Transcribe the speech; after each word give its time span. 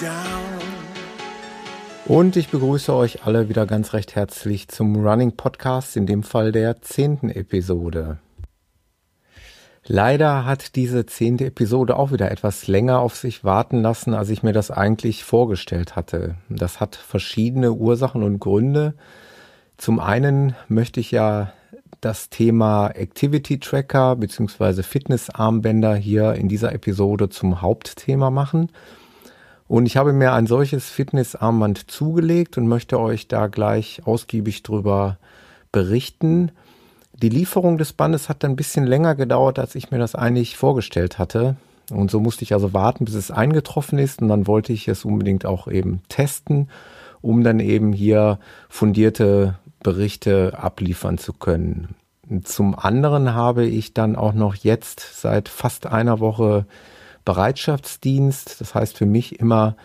down? 0.00 0.40
Und 2.06 2.34
ich 2.34 2.48
begrüße 2.48 2.92
euch 2.92 3.24
alle 3.24 3.48
wieder 3.48 3.66
ganz 3.66 3.92
recht 3.92 4.16
herzlich 4.16 4.66
zum 4.68 4.96
Running 4.96 5.36
Podcast, 5.36 5.96
in 5.96 6.06
dem 6.06 6.24
Fall 6.24 6.50
der 6.50 6.82
zehnten 6.82 7.30
Episode. 7.30 8.18
Leider 9.86 10.44
hat 10.44 10.74
diese 10.74 11.06
zehnte 11.06 11.46
Episode 11.46 11.96
auch 11.96 12.10
wieder 12.10 12.30
etwas 12.30 12.66
länger 12.66 12.98
auf 12.98 13.16
sich 13.16 13.44
warten 13.44 13.80
lassen, 13.80 14.14
als 14.14 14.28
ich 14.28 14.42
mir 14.42 14.52
das 14.52 14.70
eigentlich 14.70 15.22
vorgestellt 15.22 15.94
hatte. 15.94 16.34
Das 16.48 16.80
hat 16.80 16.96
verschiedene 16.96 17.72
Ursachen 17.72 18.22
und 18.22 18.40
Gründe. 18.40 18.94
Zum 19.78 20.00
einen 20.00 20.56
möchte 20.68 21.00
ich 21.00 21.12
ja 21.12 21.52
das 22.00 22.30
Thema 22.30 22.88
Activity 22.88 23.58
Tracker 23.58 24.16
bzw. 24.16 24.82
Fitnessarmbänder 24.82 25.94
hier 25.94 26.34
in 26.34 26.48
dieser 26.48 26.72
Episode 26.72 27.28
zum 27.28 27.60
Hauptthema 27.60 28.30
machen. 28.30 28.70
Und 29.70 29.86
ich 29.86 29.96
habe 29.96 30.12
mir 30.12 30.32
ein 30.32 30.46
solches 30.48 30.90
Fitnessarmband 30.90 31.90
zugelegt 31.90 32.58
und 32.58 32.66
möchte 32.66 32.98
euch 32.98 33.28
da 33.28 33.46
gleich 33.46 34.02
ausgiebig 34.04 34.64
drüber 34.64 35.18
berichten. 35.70 36.50
Die 37.22 37.28
Lieferung 37.28 37.78
des 37.78 37.92
Bandes 37.92 38.28
hat 38.28 38.44
ein 38.44 38.56
bisschen 38.56 38.84
länger 38.84 39.14
gedauert, 39.14 39.60
als 39.60 39.76
ich 39.76 39.92
mir 39.92 39.98
das 39.98 40.16
eigentlich 40.16 40.56
vorgestellt 40.56 41.20
hatte. 41.20 41.54
Und 41.92 42.10
so 42.10 42.18
musste 42.18 42.42
ich 42.42 42.52
also 42.52 42.72
warten, 42.72 43.04
bis 43.04 43.14
es 43.14 43.30
eingetroffen 43.30 44.00
ist. 44.00 44.20
Und 44.20 44.28
dann 44.28 44.48
wollte 44.48 44.72
ich 44.72 44.88
es 44.88 45.04
unbedingt 45.04 45.46
auch 45.46 45.68
eben 45.68 46.02
testen, 46.08 46.68
um 47.20 47.44
dann 47.44 47.60
eben 47.60 47.92
hier 47.92 48.40
fundierte 48.68 49.56
Berichte 49.82 50.58
abliefern 50.58 51.18
zu 51.18 51.32
können. 51.32 51.94
Zum 52.44 52.78
anderen 52.78 53.34
habe 53.34 53.64
ich 53.64 53.92
dann 53.92 54.14
auch 54.14 54.32
noch 54.32 54.54
jetzt 54.54 55.20
seit 55.20 55.48
fast 55.48 55.86
einer 55.86 56.20
Woche 56.20 56.66
Bereitschaftsdienst. 57.24 58.60
Das 58.60 58.74
heißt 58.74 58.96
für 58.96 59.06
mich 59.06 59.40
immer, 59.40 59.76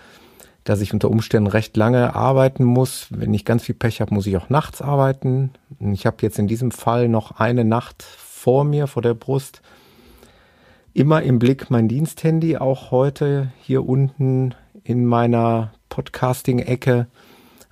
dass 0.64 0.82
ich 0.82 0.94
unter 0.94 1.10
Umständen 1.10 1.48
recht 1.48 1.78
lange 1.78 2.16
arbeiten 2.16 2.64
muss. 2.64 3.08
Wenn 3.10 3.34
ich 3.34 3.46
ganz 3.46 3.64
viel 3.64 3.76
Pech 3.76 4.02
habe, 4.02 4.14
muss 4.14 4.28
ich 4.28 4.38
auch 4.38 4.50
nachts 4.50 4.82
arbeiten. 4.82 5.52
Ich 5.80 6.06
habe 6.06 6.18
jetzt 6.22 6.40
in 6.40 6.48
diesem 6.48 6.72
Fall 6.72 7.08
noch 7.08 7.40
eine 7.40 7.66
Nacht 7.66 8.04
vor 8.04 8.64
mir, 8.64 8.88
vor 8.88 9.02
der 9.02 9.14
Brust. 9.14 9.62
Immer 10.94 11.24
im 11.24 11.40
Blick 11.40 11.70
mein 11.70 11.88
Diensthandy, 11.88 12.58
auch 12.58 12.92
heute 12.92 13.52
hier 13.62 13.86
unten 13.88 14.56
in 14.84 15.06
meiner 15.06 15.74
Podcasting-Ecke. 15.90 17.08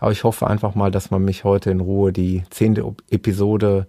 Aber 0.04 0.12
ich 0.12 0.24
hoffe 0.26 0.48
einfach 0.48 0.76
mal, 0.76 0.92
dass 0.92 1.12
man 1.12 1.24
mich 1.24 1.46
heute 1.46 1.72
in 1.72 1.80
Ruhe 1.80 2.12
die 2.12 2.44
zehnte 2.50 2.94
Episode 3.10 3.88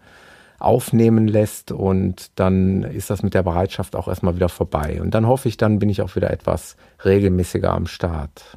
aufnehmen 0.61 1.27
lässt 1.27 1.73
und 1.73 2.31
dann 2.37 2.85
ist 2.85 3.11
das 3.11 3.25
mit 3.25 3.35
der 3.35 3.43
Bereitschaft 3.43 3.97
auch 3.97 4.07
erstmal 4.07 4.37
wieder 4.37 4.49
vorbei. 4.49 5.03
Und 5.03 5.13
dann 5.13 5.27
hoffe 5.27 5.49
ich, 5.49 5.57
dann 5.57 5.81
bin 5.81 5.89
ich 5.89 6.03
auch 6.03 6.15
wieder 6.15 6.31
etwas 6.31 6.77
regelmäßiger 7.05 7.75
am 7.75 7.89
Start. 7.89 8.57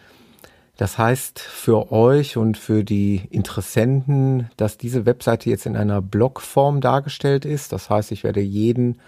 Das 0.76 0.98
heißt 0.98 1.38
für 1.40 1.90
euch 1.90 2.36
und 2.36 2.58
für 2.58 2.84
die 2.84 3.22
Interessenten, 3.30 4.50
dass 4.58 4.76
diese 4.76 5.06
Webseite 5.06 5.48
jetzt 5.48 5.64
in 5.64 5.76
einer 5.76 6.02
Blogform 6.02 6.80
dargestellt 6.80 7.46
ist. 7.46 7.72
Das 7.72 7.88
heißt, 7.88 8.12
ich 8.12 8.24
werde 8.24 8.40
jeden 8.40 8.98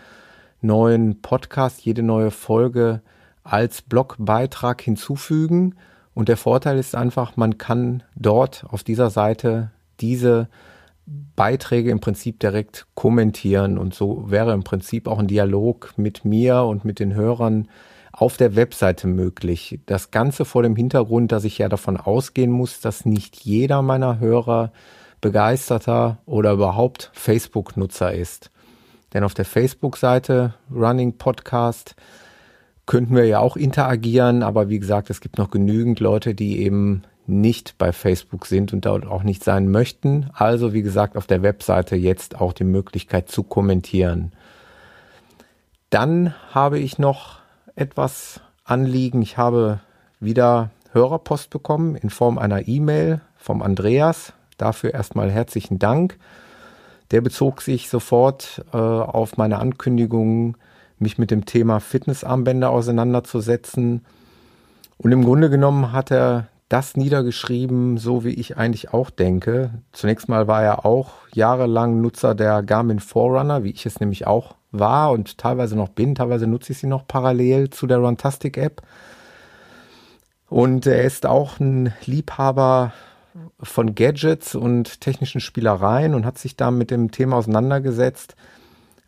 neuen 0.62 1.21
Podcast, 1.21 1.84
jede 1.84 2.03
neue 2.03 2.31
Folge 2.31 3.03
als 3.44 3.83
Blogbeitrag 3.83 4.81
hinzufügen. 4.81 5.75
Und 6.15 6.28
der 6.28 6.37
Vorteil 6.37 6.78
ist 6.78 6.94
einfach, 6.94 7.37
man 7.37 7.59
kann 7.59 8.03
dort 8.17 8.65
auf 8.69 8.83
dieser 8.83 9.11
Seite 9.11 9.71
diese 10.00 10.49
Beiträge 11.37 11.91
im 11.91 12.00
Prinzip 12.00 12.41
direkt 12.41 12.87
kommentieren. 12.94 13.78
Und 13.78 13.94
so 13.94 14.31
wäre 14.31 14.53
im 14.53 14.65
Prinzip 14.65 15.06
auch 15.06 15.19
ein 15.19 15.28
Dialog 15.28 15.93
mit 15.97 16.25
mir 16.25 16.62
und 16.62 16.84
mit 16.84 16.99
den 16.99 17.15
Hörern 17.15 17.69
auf 18.12 18.36
der 18.36 18.56
Webseite 18.56 19.06
möglich. 19.06 19.80
Das 19.86 20.10
Ganze 20.10 20.44
vor 20.44 20.62
dem 20.62 20.76
Hintergrund, 20.76 21.32
dass 21.32 21.44
ich 21.44 21.58
ja 21.58 21.69
davon 21.69 21.96
ausgehen 21.96 22.50
muss, 22.50 22.80
dass 22.80 23.04
nicht 23.04 23.36
jeder 23.44 23.82
meiner 23.82 24.19
Hörer 24.19 24.72
begeisterter 25.20 26.19
oder 26.26 26.52
überhaupt 26.52 27.10
Facebook-Nutzer 27.12 28.12
ist. 28.12 28.50
Denn 29.12 29.24
auf 29.24 29.34
der 29.34 29.44
Facebook-Seite 29.44 30.54
Running 30.70 31.16
Podcast 31.16 31.96
könnten 32.86 33.14
wir 33.14 33.26
ja 33.26 33.41
auch 33.41 33.56
interagieren, 33.56 34.42
aber 34.42 34.69
wie 34.69 34.78
gesagt, 34.78 35.10
es 35.10 35.20
gibt 35.20 35.38
noch 35.38 35.50
genügend 35.50 36.00
Leute, 36.00 36.34
die 36.34 36.60
eben 36.60 37.02
nicht 37.26 37.76
bei 37.76 37.92
Facebook 37.92 38.46
sind 38.46 38.72
und 38.72 38.86
dort 38.86 39.06
auch 39.06 39.22
nicht 39.22 39.44
sein 39.44 39.70
möchten. 39.70 40.30
Also 40.32 40.72
wie 40.72 40.82
gesagt, 40.82 41.16
auf 41.16 41.26
der 41.26 41.42
Webseite 41.42 41.96
jetzt 41.96 42.40
auch 42.40 42.54
die 42.54 42.64
Möglichkeit 42.64 43.28
zu 43.28 43.42
kommentieren. 43.42 44.32
Dann 45.90 46.34
habe 46.50 46.78
ich 46.78 46.98
noch 46.98 47.40
etwas 47.78 48.41
Anliegen. 48.65 49.22
Ich 49.22 49.39
habe 49.39 49.81
wieder 50.21 50.71
Hörerpost 50.93 51.50
bekommen 51.50 51.94
in 51.97 52.11
Form 52.11 52.39
einer 52.39 52.66
E-Mail 52.66 53.21
vom 53.37 53.62
Andreas. 53.62 54.33
Dafür 54.56 54.93
erstmal 54.93 55.31
herzlichen 55.31 55.78
Dank. 55.78 56.19
Der 57.11 57.21
bezog 57.21 57.62
sich 57.62 57.88
sofort 57.88 58.65
äh, 58.72 58.77
auf 58.77 59.37
meine 59.37 59.59
Ankündigung, 59.59 60.56
mich 60.99 61.17
mit 61.17 61.31
dem 61.31 61.47
Thema 61.47 61.81
Fitnessarmbänder 61.81 62.71
auseinanderzusetzen. 62.71 64.05
Und 64.99 65.12
im 65.12 65.25
Grunde 65.25 65.49
genommen 65.49 65.93
hat 65.93 66.11
er 66.11 66.49
das 66.69 66.97
niedergeschrieben, 66.97 67.97
so 67.97 68.25
wie 68.25 68.34
ich 68.34 68.56
eigentlich 68.56 68.93
auch 68.93 69.11
denke. 69.11 69.71
Zunächst 69.93 70.29
mal 70.29 70.47
war 70.49 70.62
er 70.62 70.84
auch 70.84 71.12
jahrelang 71.33 72.01
Nutzer 72.01 72.34
der 72.34 72.62
Garmin 72.62 73.01
Forerunner, 73.01 73.65
wie 73.65 73.71
ich 73.71 73.87
es 73.87 74.01
nämlich 74.01 74.27
auch 74.27 74.55
war 74.71 75.12
und 75.12 75.39
teilweise 75.39 75.77
noch 75.77 75.89
bin. 75.89 76.15
Teilweise 76.15 76.47
nutze 76.47 76.73
ich 76.73 76.79
sie 76.79 76.87
noch 76.87 77.06
parallel 77.06 77.71
zu 77.71 77.87
der 77.87 77.99
Runtastic 77.99 78.59
App. 78.59 78.83
Und 80.49 80.87
er 80.87 81.05
ist 81.05 81.26
auch 81.26 81.59
ein 81.59 81.93
Liebhaber 82.05 82.93
von 83.61 83.94
Gadgets 83.94 84.55
und 84.55 85.00
technischen 85.00 85.41
Spielereien 85.41 86.14
und 86.14 86.26
hat 86.26 86.38
sich 86.38 86.56
da 86.56 86.71
mit 86.71 86.91
dem 86.91 87.11
Thema 87.11 87.37
auseinandergesetzt. 87.37 88.35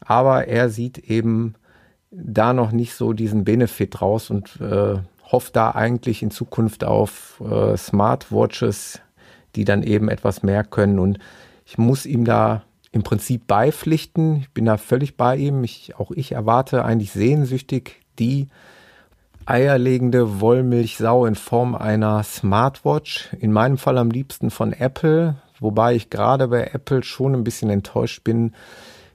Aber 0.00 0.48
er 0.48 0.70
sieht 0.70 0.98
eben 0.98 1.54
da 2.10 2.52
noch 2.52 2.72
nicht 2.72 2.94
so 2.94 3.12
diesen 3.12 3.44
Benefit 3.44 4.00
raus 4.00 4.30
und 4.30 4.60
äh, 4.60 4.98
hofft 5.30 5.56
da 5.56 5.72
eigentlich 5.72 6.22
in 6.22 6.30
Zukunft 6.30 6.84
auf 6.84 7.40
äh, 7.40 7.76
Smartwatches, 7.76 9.00
die 9.56 9.64
dann 9.64 9.82
eben 9.82 10.08
etwas 10.08 10.42
mehr 10.42 10.64
können. 10.64 10.98
Und 10.98 11.18
ich 11.64 11.78
muss 11.78 12.06
ihm 12.06 12.24
da 12.24 12.62
im 12.92 13.02
Prinzip 13.02 13.46
beipflichten. 13.46 14.36
Ich 14.36 14.50
bin 14.50 14.64
da 14.64 14.76
völlig 14.76 15.16
bei 15.16 15.36
ihm. 15.36 15.62
Ich, 15.64 15.94
auch 15.98 16.10
ich 16.10 16.32
erwarte 16.32 16.84
eigentlich 16.84 17.12
sehnsüchtig 17.12 18.00
die 18.18 18.48
eierlegende 19.46 20.40
Wollmilchsau 20.40 21.26
in 21.26 21.34
Form 21.34 21.74
einer 21.74 22.22
Smartwatch. 22.22 23.32
In 23.38 23.52
meinem 23.52 23.78
Fall 23.78 23.98
am 23.98 24.10
liebsten 24.10 24.50
von 24.50 24.72
Apple, 24.72 25.36
wobei 25.60 25.94
ich 25.94 26.10
gerade 26.10 26.48
bei 26.48 26.70
Apple 26.72 27.02
schon 27.02 27.34
ein 27.34 27.44
bisschen 27.44 27.70
enttäuscht 27.70 28.24
bin, 28.24 28.54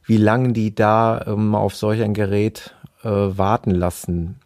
wie 0.04 0.18
lange 0.18 0.54
die 0.54 0.74
da 0.74 1.24
ähm, 1.28 1.56
auf 1.56 1.76
solch 1.76 2.02
ein 2.02 2.14
Gerät 2.14 2.76
äh, 3.04 3.10
warten 3.10 3.72
lassen. 3.72 4.40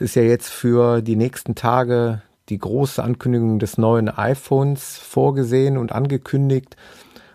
Es 0.00 0.04
ist 0.04 0.14
ja 0.14 0.22
jetzt 0.22 0.48
für 0.48 1.02
die 1.02 1.14
nächsten 1.14 1.54
Tage 1.54 2.22
die 2.48 2.56
große 2.56 3.04
Ankündigung 3.04 3.58
des 3.58 3.76
neuen 3.76 4.08
iPhones 4.08 4.96
vorgesehen 4.96 5.76
und 5.76 5.92
angekündigt. 5.92 6.74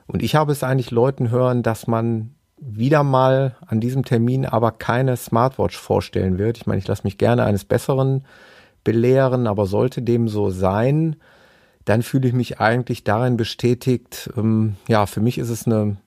Und 0.07 0.23
ich 0.23 0.33
habe 0.33 0.51
es 0.51 0.63
eigentlich 0.63 0.89
Leuten 0.89 1.29
hören, 1.29 1.61
dass 1.61 1.85
man 1.85 2.33
wieder 2.57 3.03
mal 3.03 3.55
an 3.67 3.81
diesem 3.81 4.03
Termin 4.03 4.47
aber 4.47 4.71
keine 4.71 5.15
Smartwatch 5.15 5.77
vorstellen 5.77 6.39
wird. 6.39 6.57
Ich 6.57 6.65
meine, 6.65 6.79
ich 6.79 6.87
lasse 6.87 7.03
mich 7.03 7.19
gerne 7.19 7.43
eines 7.43 7.65
Besseren 7.65 8.25
belehren, 8.83 9.45
aber 9.45 9.67
sollte 9.67 10.01
dem 10.01 10.27
so 10.27 10.49
sein, 10.49 11.17
dann 11.85 12.01
fühle 12.01 12.27
ich 12.29 12.33
mich 12.33 12.59
eigentlich 12.59 13.03
darin 13.03 13.37
bestätigt, 13.37 14.31
ähm, 14.35 14.75
ja, 14.87 15.05
für 15.05 15.21
mich 15.21 15.37
ist 15.37 15.51
es 15.51 15.67
eine, 15.67 15.97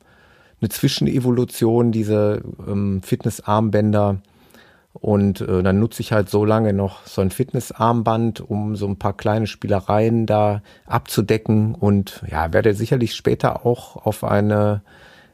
eine 0.61 0.69
Zwischenevolution, 0.70 1.93
diese 1.93 2.43
ähm, 2.66 3.00
Fitnessarmbänder. 3.04 4.22
Und 4.93 5.40
äh, 5.43 5.62
dann 5.62 5.79
nutze 5.79 6.00
ich 6.00 6.12
halt 6.12 6.29
so 6.29 6.44
lange 6.44 6.73
noch 6.73 7.06
so 7.06 7.20
ein 7.20 7.31
Fitnessarmband, 7.31 8.40
um 8.40 8.75
so 8.75 8.87
ein 8.87 8.99
paar 8.99 9.17
kleine 9.17 9.46
Spielereien 9.46 10.26
da 10.26 10.62
abzudecken 10.87 11.75
und 11.75 12.23
ja, 12.29 12.52
werde 12.52 12.75
sicherlich 12.75 13.14
später 13.14 13.64
auch 13.64 13.96
auf 13.96 14.25
eine 14.25 14.82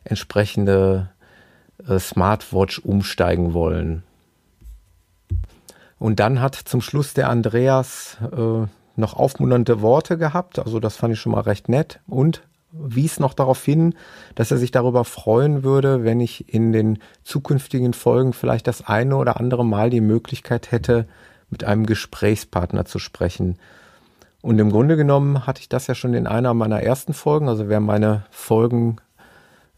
entsprechende 0.04 1.10
äh, 1.88 1.98
Smartwatch 1.98 2.78
umsteigen 2.80 3.54
wollen. 3.54 4.02
Und 5.98 6.20
dann 6.20 6.40
hat 6.40 6.54
zum 6.54 6.82
Schluss 6.82 7.14
der 7.14 7.30
Andreas 7.30 8.18
äh, 8.36 8.66
noch 8.96 9.14
aufmunternde 9.14 9.80
Worte 9.80 10.18
gehabt. 10.18 10.58
Also 10.58 10.80
das 10.80 10.96
fand 10.96 11.14
ich 11.14 11.20
schon 11.20 11.32
mal 11.32 11.40
recht 11.40 11.68
nett 11.68 12.00
und 12.06 12.42
wies 12.76 13.20
noch 13.20 13.34
darauf 13.34 13.64
hin, 13.64 13.94
dass 14.34 14.50
er 14.50 14.58
sich 14.58 14.70
darüber 14.70 15.04
freuen 15.04 15.62
würde, 15.62 16.04
wenn 16.04 16.20
ich 16.20 16.52
in 16.52 16.72
den 16.72 16.98
zukünftigen 17.22 17.92
Folgen 17.92 18.32
vielleicht 18.32 18.66
das 18.66 18.86
eine 18.86 19.16
oder 19.16 19.38
andere 19.38 19.64
Mal 19.64 19.90
die 19.90 20.00
Möglichkeit 20.00 20.72
hätte, 20.72 21.06
mit 21.50 21.64
einem 21.64 21.86
Gesprächspartner 21.86 22.84
zu 22.84 22.98
sprechen. 22.98 23.58
Und 24.42 24.58
im 24.58 24.70
Grunde 24.70 24.96
genommen 24.96 25.46
hatte 25.46 25.60
ich 25.60 25.68
das 25.68 25.86
ja 25.86 25.94
schon 25.94 26.14
in 26.14 26.26
einer 26.26 26.52
meiner 26.52 26.82
ersten 26.82 27.14
Folgen. 27.14 27.48
Also 27.48 27.68
wer 27.68 27.80
meine 27.80 28.26
Folgen 28.30 28.96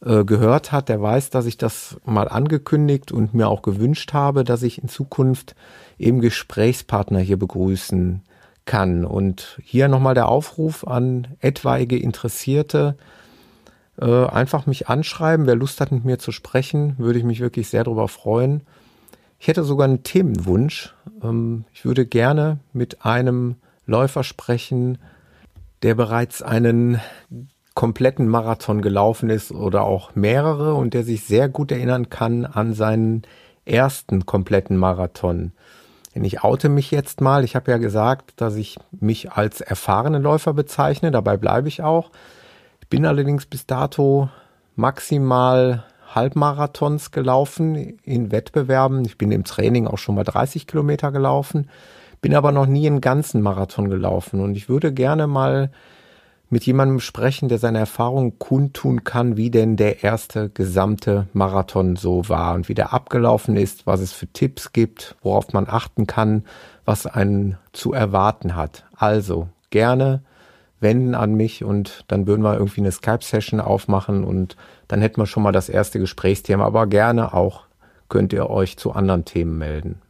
äh, 0.05 0.25
gehört 0.25 0.73
hat, 0.73 0.89
der 0.89 1.01
weiß, 1.01 1.31
dass 1.31 1.47
ich 1.47 1.57
das 1.57 1.99
mal 2.05 2.29
angekündigt 2.29 3.13
und 3.13 3.35
mir 3.35 3.49
auch 3.49 3.63
gewünscht 3.63 4.13
habe, 4.13 4.43
dass 4.43 4.63
ich 4.63 4.83
in 4.83 4.89
Zukunft 4.89 5.55
eben 5.99 6.21
Gesprächspartner 6.21 7.21
hier 7.21 7.39
begrüßen 7.39 8.23
kann. 8.67 9.05
Und 9.05 9.59
hier 9.63 9.89
nochmal 9.89 10.15
der 10.15 10.29
Aufruf 10.29 10.87
an 10.87 11.29
etwaige 11.41 11.99
Interessierte, 11.99 12.97
äh, 13.99 14.27
einfach 14.27 14.67
mich 14.67 14.89
anschreiben. 14.89 15.47
Wer 15.47 15.57
Lust 15.57 15.81
hat, 15.81 15.93
mit 15.93 16.05
mir 16.05 16.19
zu 16.19 16.33
sprechen, 16.33 16.97
würde 16.99 17.19
ich 17.19 17.25
mich 17.25 17.41
wirklich 17.41 17.69
sehr 17.69 17.85
darüber 17.85 18.09
freuen. 18.09 18.63
Ich 19.39 19.49
hätte 19.49 19.65
sogar 19.65 19.87
einen 19.87 20.03
Themenwunsch. 20.03 20.95
Ähm, 21.23 21.65
ich 21.73 21.85
würde 21.85 22.05
gerne 22.05 22.59
mit 22.73 23.05
einem 23.05 23.57
Läufer 23.87 24.25
sprechen, 24.25 24.99
der 25.83 25.95
bereits 25.95 26.43
einen 26.43 27.01
kompletten 27.75 28.27
Marathon 28.27 28.81
gelaufen 28.81 29.31
ist 29.31 29.53
oder 29.53 29.85
auch 29.85 30.15
mehrere 30.15 30.75
und 30.75 30.95
der 30.95 31.05
sich 31.05 31.25
sehr 31.25 31.49
gut 31.49 31.71
erinnern 31.71 32.09
kann 32.09 32.47
an 32.47 32.73
seinen 32.73 33.23
ersten 33.67 34.25
kompletten 34.25 34.79
Marathon. 34.79 35.53
Denn 36.17 36.25
ich 36.25 36.43
oute 36.43 36.71
mich 36.71 36.91
jetzt 36.91 37.21
mal. 37.21 37.45
Ich 37.45 37.55
habe 37.55 37.71
ja 37.71 37.77
gesagt, 37.77 38.41
dass 38.41 38.57
ich 38.57 38.79
mich 38.91 39.33
als 39.33 39.61
erfahrenen 39.61 40.23
Läufer 40.23 40.55
bezeichne. 40.55 41.11
Dabei 41.11 41.37
bleibe 41.37 41.69
ich 41.69 41.83
auch. 41.83 42.11
Ich 42.81 42.89
bin 42.89 43.05
allerdings 43.05 43.45
bis 43.45 43.67
dato 43.67 44.31
maximal 44.77 45.85
Halbmarathons 46.15 47.11
gelaufen 47.11 47.99
in 48.03 48.33
Wettbewerben. 48.33 49.05
Ich 49.05 49.19
bin 49.19 49.31
im 49.31 49.45
Training 49.45 49.87
auch 49.87 49.99
schon 49.99 50.15
mal 50.15 50.25
30 50.25 50.67
Kilometer 50.67 51.13
gelaufen, 51.13 51.69
bin 52.23 52.35
aber 52.35 52.51
noch 52.51 52.67
nie 52.67 52.87
einen 52.87 53.03
ganzen 53.03 53.43
Marathon 53.43 53.91
gelaufen. 53.91 54.41
Und 54.41 54.57
ich 54.57 54.71
würde 54.71 54.95
gerne 54.95 55.27
mal 55.27 55.71
mit 56.49 56.65
jemandem 56.65 57.01
sprechen, 57.01 57.49
der 57.49 57.59
seine 57.59 57.79
Erfahrungen 57.79 58.39
kundtun 58.39 59.03
kann, 59.03 59.37
wie 59.37 59.51
denn 59.51 59.77
der 59.77 60.05
erste 60.05 60.49
gesamte 60.49 61.27
Marathon 61.33 61.97
so 61.97 62.29
war 62.29 62.55
und 62.55 62.69
wie 62.69 62.75
der 62.75 62.93
abgelaufen 62.93 63.57
ist, 63.57 63.87
was 63.87 64.01
es 64.01 64.13
für 64.13 64.29
Tipps 64.29 64.73
gibt, 64.73 65.17
worauf 65.23 65.53
man 65.53 65.67
achten 65.69 66.07
kann, 66.07 66.45
was 66.85 67.07
einen 67.07 67.59
zu 67.73 67.93
erwarten 67.93 68.55
hat. 68.55 68.85
Also 68.95 69.49
gerne 69.71 70.23
wenden 70.79 71.15
an 71.15 71.35
mich 71.35 71.65
und 71.65 72.05
dann 72.09 72.27
würden 72.27 72.43
wir 72.43 72.55
irgendwie 72.55 72.81
eine 72.81 72.93
Skype-Session 72.93 73.61
aufmachen 73.61 74.23
und 74.23 74.57
dann 74.89 75.01
hätten 75.01 75.21
wir 75.21 75.27
schon 75.27 75.43
mal 75.43 75.53
das 75.53 75.69
erste 75.69 75.99
Gesprächsthema, 75.99 76.65
aber 76.65 76.87
gerne 76.87 77.35
auch 77.35 77.63
könnt 78.09 78.33
ihr 78.33 78.49
euch 78.51 78.77
zu 78.77 78.93
anderen 78.93 79.25
Themen 79.25 79.59
melden. 79.59 80.01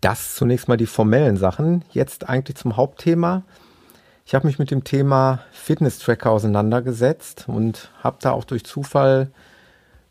Das 0.00 0.34
zunächst 0.34 0.68
mal 0.68 0.76
die 0.76 0.86
formellen 0.86 1.36
Sachen. 1.36 1.84
Jetzt 1.90 2.28
eigentlich 2.28 2.56
zum 2.56 2.76
Hauptthema. 2.76 3.42
Ich 4.24 4.34
habe 4.34 4.46
mich 4.46 4.58
mit 4.58 4.70
dem 4.70 4.84
Thema 4.84 5.40
Fitness-Tracker 5.52 6.30
auseinandergesetzt 6.30 7.46
und 7.48 7.90
habe 8.02 8.18
da 8.20 8.32
auch 8.32 8.44
durch 8.44 8.64
Zufall 8.64 9.30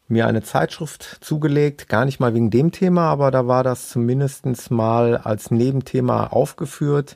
mir 0.10 0.28
eine 0.28 0.42
Zeitschrift 0.42 1.20
zugelegt, 1.22 1.88
gar 1.88 2.04
nicht 2.04 2.20
mal 2.20 2.34
wegen 2.34 2.50
dem 2.50 2.72
Thema, 2.72 3.04
aber 3.04 3.32
da 3.32 3.48
war 3.48 3.64
das 3.64 3.90
zumindest 3.90 4.72
mal 4.72 5.18
als 5.18 5.52
Nebenthema 5.52 6.28
aufgeführt. 6.28 7.16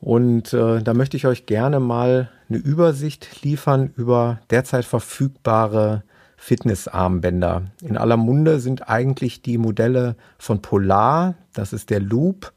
Und 0.00 0.52
äh, 0.52 0.82
da 0.82 0.94
möchte 0.94 1.16
ich 1.16 1.26
euch 1.26 1.46
gerne 1.46 1.80
mal 1.80 2.30
eine 2.48 2.58
Übersicht 2.58 3.42
liefern 3.42 3.92
über 3.96 4.40
derzeit 4.50 4.84
verfügbare 4.84 6.02
Fitnessarmbänder. 6.36 7.62
In 7.82 7.96
aller 7.96 8.16
Munde 8.16 8.60
sind 8.60 8.88
eigentlich 8.88 9.42
die 9.42 9.58
Modelle 9.58 10.16
von 10.38 10.62
Polar, 10.62 11.34
das 11.52 11.72
ist 11.72 11.90
der 11.90 12.00
Loop, 12.00 12.52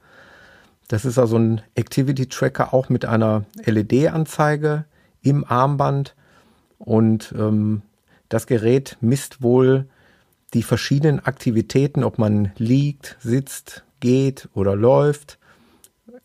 das 0.92 1.06
ist 1.06 1.18
also 1.18 1.38
ein 1.38 1.62
Activity 1.76 2.28
Tracker 2.28 2.74
auch 2.74 2.90
mit 2.90 3.06
einer 3.06 3.46
LED-Anzeige 3.64 4.84
im 5.22 5.46
Armband 5.48 6.16
und 6.80 7.34
ähm, 7.38 7.82
das 8.28 8.46
Gerät 8.46 8.98
misst 9.00 9.42
wohl 9.42 9.88
die 10.54 10.64
verschiedenen 10.64 11.22
Aktivitäten, 11.22 12.04
ob 12.04 12.18
man 12.18 12.52
liegt, 12.58 13.16
sitzt, 13.22 13.86
geht 14.02 14.50
oder 14.54 14.76
läuft. 14.76 15.40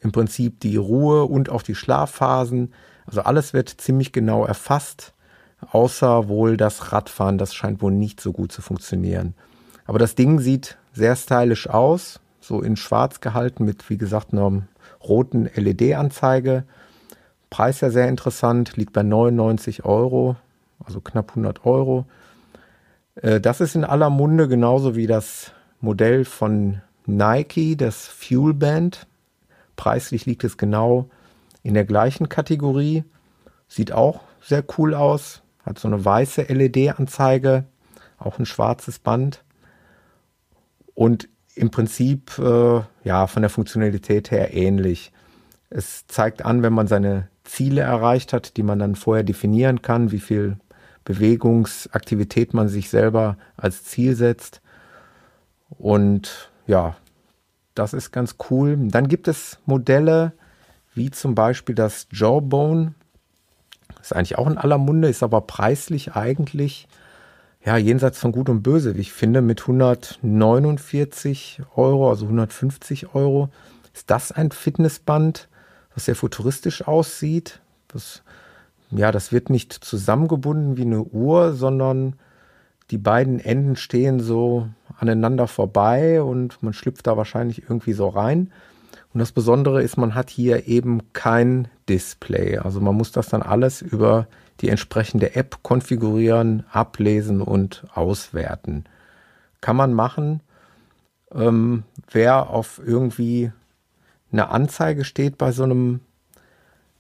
Im 0.01 0.11
Prinzip 0.11 0.59
die 0.59 0.77
Ruhe 0.77 1.27
und 1.27 1.49
auch 1.49 1.63
die 1.63 1.77
Schlafphasen. 1.77 2.75
Also 3.07 3.21
alles 3.21 3.53
wird 3.53 3.69
ziemlich 3.69 4.11
genau 4.11 4.45
erfasst, 4.47 5.15
außer 5.71 6.27
wohl 6.27 6.57
das 6.57 6.91
Radfahren, 6.91 7.39
das 7.39 7.55
scheint 7.55 7.83
wohl 7.83 7.93
nicht 7.93 8.21
so 8.21 8.33
gut 8.33 8.51
zu 8.51 8.63
funktionieren. 8.63 9.35
Aber 9.85 10.01
das 10.01 10.17
Ding 10.17 10.41
sieht 10.41 10.77
sehr 10.93 11.15
stylisch 11.15 11.69
aus, 11.69 12.19
so 12.47 12.61
in 12.63 12.77
schwarz 12.77 13.21
gehalten 13.21 13.65
mit, 13.65 13.89
wie 13.91 13.99
gesagt, 13.99 14.33
einer 14.33 14.63
roten 15.03 15.51
LED-Anzeige. 15.55 16.65
Preis 17.51 17.81
ja 17.81 17.91
sehr 17.91 18.09
interessant, 18.09 18.77
liegt 18.77 18.93
bei 18.93 19.03
99 19.03 19.85
Euro, 19.85 20.37
also 20.85 21.01
knapp 21.01 21.31
100 21.31 21.65
Euro. 21.65 22.07
Äh, 23.17 23.41
das 23.41 23.61
ist 23.61 23.75
in 23.75 23.85
aller 23.85 24.11
Munde 24.11 24.49
genauso 24.49 24.95
wie 24.95 25.07
das 25.07 25.53
Modell 25.81 26.25
von 26.25 26.81
Nike, 27.07 27.77
das 27.77 28.07
Fuel 28.07 28.55
Band. 28.55 29.07
Preislich 29.77 30.27
liegt 30.27 30.45
es 30.45 30.57
genau 30.57 31.09
in 31.63 31.75
der 31.75 31.85
gleichen 31.85 32.29
Kategorie. 32.29 33.05
Sieht 33.69 33.93
auch 33.93 34.21
sehr 34.41 34.65
cool 34.79 34.95
aus. 34.95 35.43
Hat 35.65 35.79
so 35.79 35.89
eine 35.89 36.05
weiße 36.05 36.43
LED-Anzeige, 36.43 37.65
auch 38.19 38.39
ein 38.39 38.47
schwarzes 38.47 39.01
Band. 39.01 39.43
Und 40.95 41.29
im 41.57 41.71
Prinzip 41.71 42.39
äh, 42.39 42.83
ja 43.03 43.27
von 43.27 43.43
der 43.43 43.51
Funktionalität 43.51 44.31
her 44.31 44.55
ähnlich. 44.55 45.11
Es 45.71 46.07
zeigt 46.07 46.45
an, 46.45 46.63
wenn 46.63 46.73
man 46.73 46.87
seine 46.87 47.29
Ziele 47.45 47.81
erreicht 47.81 48.33
hat, 48.33 48.57
die 48.57 48.63
man 48.63 48.79
dann 48.79 48.95
vorher 48.95 49.25
definieren 49.25 49.83
kann, 49.83 50.13
wie 50.13 50.21
viel 50.21 50.59
Bewegungsaktivität 51.05 52.55
man 52.55 52.69
sich 52.69 52.91
selber 52.91 53.37
als 53.57 53.85
Ziel 53.85 54.15
setzt. 54.15 54.61
Und 55.71 56.51
ja, 56.67 56.97
das 57.75 57.95
ist 57.95 58.13
ganz 58.13 58.37
cool. 58.51 58.77
Dann 58.79 59.09
gibt 59.09 59.27
es 59.27 59.59
Modelle 59.65 60.33
wie 60.95 61.11
zum 61.11 61.35
Beispiel 61.35 61.75
das 61.75 62.07
Jawbone. 62.11 62.95
Ist 64.01 64.15
eigentlich 64.15 64.39
auch 64.39 64.47
in 64.47 64.59
aller 64.59 64.79
Munde, 64.79 65.09
ist 65.09 65.23
aber 65.23 65.43
preislich 65.43 66.15
eigentlich 66.15 66.89
ja, 67.67 67.77
jenseits 67.77 68.21
von 68.21 68.31
Gut 68.31 68.49
und 68.49 68.63
Böse, 68.63 68.95
wie 68.95 69.01
ich 69.01 69.13
finde, 69.13 69.43
mit 69.43 69.63
149 69.63 71.63
Euro, 71.75 72.09
also 72.09 72.27
150 72.27 73.13
Euro, 73.15 73.49
ist 73.93 74.09
das 74.09 74.31
ein 74.31 74.53
Fitnessband, 74.53 75.49
was 75.93 76.05
sehr 76.05 76.15
futuristisch 76.15 76.87
aussieht. 76.87 77.61
Das, 77.89 78.23
ja, 78.93 79.11
das 79.11 79.33
wird 79.33 79.51
nicht 79.51 79.73
zusammengebunden 79.73 80.77
wie 80.77 80.83
eine 80.83 81.03
Uhr, 81.03 81.55
sondern 81.55 82.15
die 82.93 82.99
beiden 82.99 83.41
Enden 83.41 83.75
stehen 83.75 84.21
so 84.21 84.69
aneinander 84.97 85.49
vorbei 85.49 86.23
und 86.23 86.63
man 86.63 86.73
schlüpft 86.73 87.09
da 87.09 87.17
wahrscheinlich 87.17 87.65
irgendwie 87.65 87.95
so 87.95 88.09
rein. 88.09 88.53
Und 89.13 89.19
das 89.19 89.33
Besondere 89.33 89.83
ist, 89.83 89.97
man 89.97 90.15
hat 90.15 90.31
hier 90.31 90.69
eben 90.69 91.13
kein 91.15 91.67
Display. 91.89 92.59
Also 92.59 92.81
man 92.81 92.95
muss 92.95 93.11
das 93.11 93.29
dann 93.29 93.43
alles 93.43 93.83
über 93.83 94.29
die 94.61 94.69
entsprechende 94.69 95.35
App 95.35 95.63
konfigurieren, 95.63 96.65
ablesen 96.71 97.43
und 97.43 97.87
auswerten. 97.95 98.85
Kann 99.61 99.77
man 99.77 99.93
machen. 99.93 100.41
Ähm, 101.33 101.85
wer 102.11 102.51
auf 102.51 102.81
irgendwie 102.85 103.53
eine 104.33 104.49
Anzeige 104.49 105.05
steht 105.05 105.39
bei 105.39 105.53
so 105.53 105.65
einem 105.65 106.01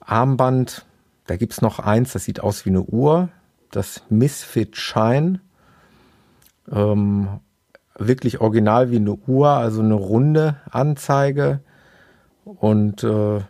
Armband, 0.01 0.87
da 1.27 1.37
gibt 1.37 1.53
es 1.53 1.63
noch 1.63 1.79
eins, 1.79 2.13
das 2.13 2.25
sieht 2.25 2.41
aus 2.41 2.65
wie 2.65 2.71
eine 2.71 2.83
Uhr, 2.83 3.29
das 3.71 4.03
Misfit 4.09 4.77
Shine. 4.77 5.41
Ähm, 6.71 7.41
wirklich 7.99 8.41
original 8.41 8.91
wie 8.91 8.97
eine 8.97 9.15
Uhr, 9.15 9.49
also 9.49 9.81
eine 9.81 9.95
runde 9.95 10.57
Anzeige. 10.71 11.61
Und 12.45 13.03
äh, 13.03 13.41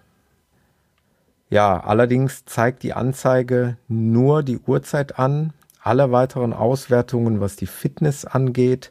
ja, 1.49 1.81
allerdings 1.81 2.45
zeigt 2.45 2.83
die 2.83 2.93
Anzeige 2.93 3.77
nur 3.89 4.43
die 4.43 4.59
Uhrzeit 4.59 5.19
an, 5.19 5.53
alle 5.81 6.11
weiteren 6.11 6.53
Auswertungen, 6.53 7.41
was 7.41 7.57
die 7.57 7.67
Fitness 7.67 8.25
angeht, 8.25 8.91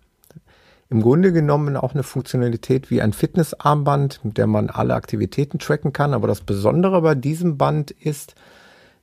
im 0.94 1.02
Grunde 1.02 1.34
genommen 1.34 1.76
auch 1.76 1.96
eine 1.96 2.04
Funktionalität 2.04 2.92
wie 2.92 3.02
ein 3.02 3.14
Fitnessarmband, 3.14 4.24
mit 4.24 4.38
der 4.38 4.46
man 4.46 4.70
alle 4.70 4.94
Aktivitäten 4.94 5.58
tracken 5.58 5.92
kann. 5.92 6.14
Aber 6.14 6.28
das 6.28 6.42
Besondere 6.42 7.02
bei 7.02 7.16
diesem 7.16 7.58
Band 7.58 7.90
ist, 7.90 8.36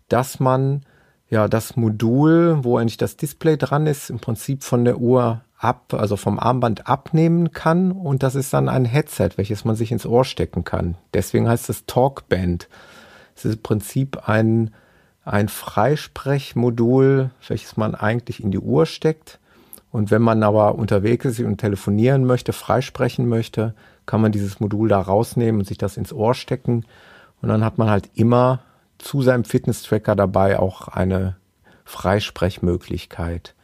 dass 0.08 0.38
man 0.38 0.82
ja 1.30 1.48
das 1.48 1.74
Modul, 1.74 2.58
wo 2.62 2.78
eigentlich 2.78 2.96
das 2.96 3.16
Display 3.16 3.56
dran 3.56 3.88
ist, 3.88 4.08
im 4.08 4.20
Prinzip 4.20 4.62
von 4.62 4.84
der 4.84 4.98
Uhr 4.98 5.40
ab, 5.58 5.92
also 5.92 6.16
vom 6.16 6.38
Armband 6.38 6.86
abnehmen 6.86 7.50
kann. 7.50 7.90
Und 7.90 8.22
das 8.22 8.36
ist 8.36 8.52
dann 8.52 8.68
ein 8.68 8.84
Headset, 8.84 9.30
welches 9.34 9.64
man 9.64 9.74
sich 9.74 9.90
ins 9.90 10.06
Ohr 10.06 10.24
stecken 10.24 10.62
kann. 10.62 10.94
Deswegen 11.12 11.48
heißt 11.48 11.68
es 11.70 11.86
Talkband. 11.86 12.68
Es 13.34 13.44
ist 13.44 13.54
im 13.56 13.62
Prinzip 13.62 14.28
ein, 14.28 14.70
ein 15.30 15.48
Freisprechmodul, 15.48 17.30
welches 17.46 17.76
man 17.76 17.94
eigentlich 17.94 18.42
in 18.42 18.50
die 18.50 18.58
Uhr 18.58 18.86
steckt 18.86 19.38
und 19.92 20.10
wenn 20.10 20.22
man 20.22 20.42
aber 20.42 20.76
unterwegs 20.76 21.24
ist 21.24 21.40
und 21.40 21.58
telefonieren 21.58 22.24
möchte, 22.24 22.52
freisprechen 22.52 23.28
möchte, 23.28 23.74
kann 24.06 24.20
man 24.20 24.32
dieses 24.32 24.60
Modul 24.60 24.88
da 24.88 25.00
rausnehmen 25.00 25.60
und 25.60 25.66
sich 25.66 25.78
das 25.78 25.96
ins 25.96 26.12
Ohr 26.12 26.34
stecken. 26.34 26.84
Und 27.42 27.48
dann 27.48 27.64
hat 27.64 27.78
man 27.78 27.90
halt 27.90 28.10
immer 28.14 28.60
zu 28.98 29.22
seinem 29.22 29.44
Fitness-Tracker 29.44 30.14
dabei 30.14 30.58
auch 30.58 30.88
eine 30.88 31.36
Freisprechmöglichkeit. 31.84 33.54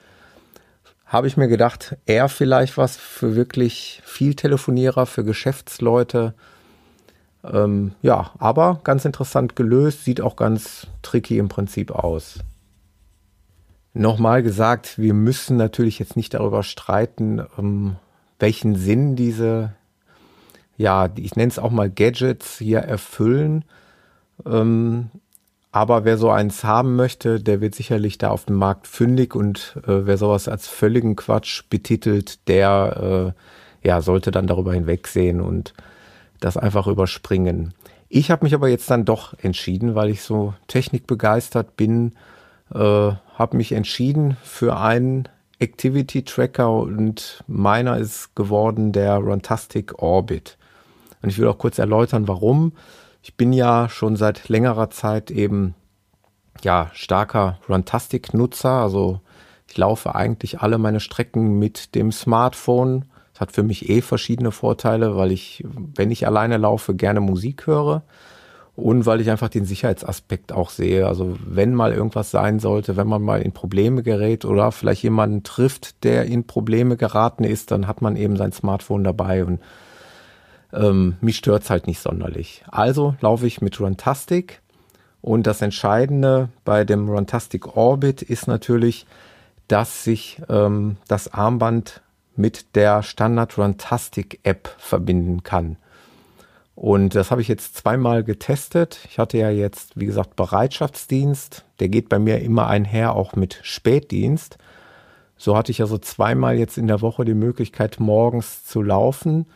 Habe 1.04 1.28
ich 1.28 1.36
mir 1.36 1.46
gedacht, 1.46 1.96
eher 2.06 2.28
vielleicht 2.28 2.76
was 2.76 2.96
für 2.96 3.36
wirklich 3.36 4.02
viel 4.04 4.34
Telefonierer, 4.34 5.06
für 5.06 5.22
Geschäftsleute. 5.22 6.34
Ähm, 7.52 7.92
ja, 8.02 8.32
aber 8.38 8.80
ganz 8.84 9.04
interessant 9.04 9.56
gelöst, 9.56 10.04
sieht 10.04 10.20
auch 10.20 10.36
ganz 10.36 10.86
tricky 11.02 11.38
im 11.38 11.48
Prinzip 11.48 11.90
aus. 11.90 12.40
Nochmal 13.94 14.42
gesagt, 14.42 14.98
wir 14.98 15.14
müssen 15.14 15.56
natürlich 15.56 15.98
jetzt 15.98 16.16
nicht 16.16 16.34
darüber 16.34 16.62
streiten, 16.62 17.40
um, 17.56 17.96
welchen 18.38 18.76
Sinn 18.76 19.16
diese, 19.16 19.72
ja, 20.76 21.08
ich 21.16 21.36
nenne 21.36 21.48
es 21.48 21.58
auch 21.58 21.70
mal 21.70 21.88
Gadgets 21.88 22.58
hier 22.58 22.80
erfüllen. 22.80 23.64
Ähm, 24.44 25.10
aber 25.72 26.04
wer 26.04 26.18
so 26.18 26.30
eins 26.30 26.64
haben 26.64 26.96
möchte, 26.96 27.40
der 27.40 27.60
wird 27.60 27.74
sicherlich 27.74 28.18
da 28.18 28.30
auf 28.30 28.46
dem 28.46 28.56
Markt 28.56 28.86
fündig 28.86 29.34
und 29.34 29.76
äh, 29.86 30.06
wer 30.06 30.18
sowas 30.18 30.48
als 30.48 30.68
völligen 30.68 31.16
Quatsch 31.16 31.64
betitelt, 31.68 32.48
der 32.48 33.34
äh, 33.82 33.86
ja, 33.86 34.00
sollte 34.00 34.30
dann 34.30 34.46
darüber 34.46 34.72
hinwegsehen 34.72 35.40
und 35.40 35.74
das 36.40 36.56
einfach 36.56 36.86
überspringen. 36.86 37.74
Ich 38.08 38.30
habe 38.30 38.44
mich 38.44 38.54
aber 38.54 38.68
jetzt 38.68 38.90
dann 38.90 39.04
doch 39.04 39.34
entschieden, 39.38 39.94
weil 39.94 40.10
ich 40.10 40.22
so 40.22 40.54
technikbegeistert 40.68 41.76
bin, 41.76 42.12
äh, 42.72 42.78
habe 42.78 43.56
mich 43.56 43.72
entschieden 43.72 44.36
für 44.42 44.78
einen 44.78 45.28
Activity 45.58 46.22
Tracker 46.22 46.70
und 46.70 47.42
meiner 47.46 47.96
ist 47.96 48.36
geworden 48.36 48.92
der 48.92 49.16
Runtastic 49.16 50.02
Orbit. 50.02 50.58
Und 51.22 51.30
ich 51.30 51.38
will 51.38 51.48
auch 51.48 51.58
kurz 51.58 51.78
erläutern, 51.78 52.28
warum. 52.28 52.72
Ich 53.22 53.34
bin 53.34 53.52
ja 53.52 53.88
schon 53.88 54.16
seit 54.16 54.48
längerer 54.48 54.90
Zeit 54.90 55.30
eben 55.30 55.74
ja 56.62 56.90
starker 56.92 57.58
Runtastic-Nutzer. 57.68 58.70
Also 58.70 59.20
ich 59.66 59.76
laufe 59.76 60.14
eigentlich 60.14 60.60
alle 60.60 60.78
meine 60.78 61.00
Strecken 61.00 61.58
mit 61.58 61.94
dem 61.94 62.12
Smartphone. 62.12 63.06
Das 63.36 63.42
hat 63.42 63.52
für 63.52 63.62
mich 63.62 63.90
eh 63.90 64.00
verschiedene 64.00 64.50
Vorteile, 64.50 65.14
weil 65.14 65.30
ich, 65.30 65.62
wenn 65.94 66.10
ich 66.10 66.26
alleine 66.26 66.56
laufe, 66.56 66.94
gerne 66.94 67.20
Musik 67.20 67.66
höre 67.66 68.02
und 68.76 69.04
weil 69.04 69.20
ich 69.20 69.30
einfach 69.30 69.50
den 69.50 69.66
Sicherheitsaspekt 69.66 70.52
auch 70.52 70.70
sehe. 70.70 71.06
Also 71.06 71.36
wenn 71.46 71.74
mal 71.74 71.92
irgendwas 71.92 72.30
sein 72.30 72.60
sollte, 72.60 72.96
wenn 72.96 73.06
man 73.06 73.20
mal 73.20 73.42
in 73.42 73.52
Probleme 73.52 74.02
gerät 74.02 74.46
oder 74.46 74.72
vielleicht 74.72 75.02
jemanden 75.02 75.42
trifft, 75.42 76.02
der 76.02 76.24
in 76.24 76.46
Probleme 76.46 76.96
geraten 76.96 77.44
ist, 77.44 77.72
dann 77.72 77.86
hat 77.86 78.00
man 78.00 78.16
eben 78.16 78.38
sein 78.38 78.52
Smartphone 78.52 79.04
dabei 79.04 79.44
und 79.44 79.60
ähm, 80.72 81.18
mich 81.20 81.36
stört's 81.36 81.68
halt 81.68 81.86
nicht 81.86 82.00
sonderlich. 82.00 82.64
Also 82.70 83.16
laufe 83.20 83.46
ich 83.46 83.60
mit 83.60 83.78
Runtastic 83.78 84.62
und 85.20 85.46
das 85.46 85.60
Entscheidende 85.60 86.48
bei 86.64 86.84
dem 86.84 87.10
Runtastic 87.10 87.76
Orbit 87.76 88.22
ist 88.22 88.48
natürlich, 88.48 89.06
dass 89.68 90.04
sich 90.04 90.40
ähm, 90.48 90.96
das 91.06 91.34
Armband 91.34 92.00
mit 92.38 92.74
der 92.74 93.02
Standard 93.02 93.56
Runtastic 93.58 94.40
App 94.42 94.74
verbinden 94.78 95.42
kann. 95.42 95.76
Und 96.74 97.14
das 97.14 97.30
habe 97.30 97.40
ich 97.40 97.48
jetzt 97.48 97.74
zweimal 97.76 98.22
getestet. 98.22 98.98
Ich 99.08 99.18
hatte 99.18 99.38
ja 99.38 99.48
jetzt, 99.48 99.98
wie 99.98 100.04
gesagt, 100.04 100.36
Bereitschaftsdienst. 100.36 101.64
Der 101.80 101.88
geht 101.88 102.10
bei 102.10 102.18
mir 102.18 102.40
immer 102.42 102.66
einher, 102.66 103.14
auch 103.14 103.34
mit 103.34 103.58
Spätdienst. 103.62 104.58
So 105.38 105.56
hatte 105.56 105.72
ich 105.72 105.80
also 105.80 105.96
zweimal 105.96 106.58
jetzt 106.58 106.76
in 106.76 106.86
der 106.86 107.00
Woche 107.00 107.24
die 107.24 107.34
Möglichkeit, 107.34 107.98
morgens 107.98 108.64
zu 108.64 108.82
laufen 108.82 109.46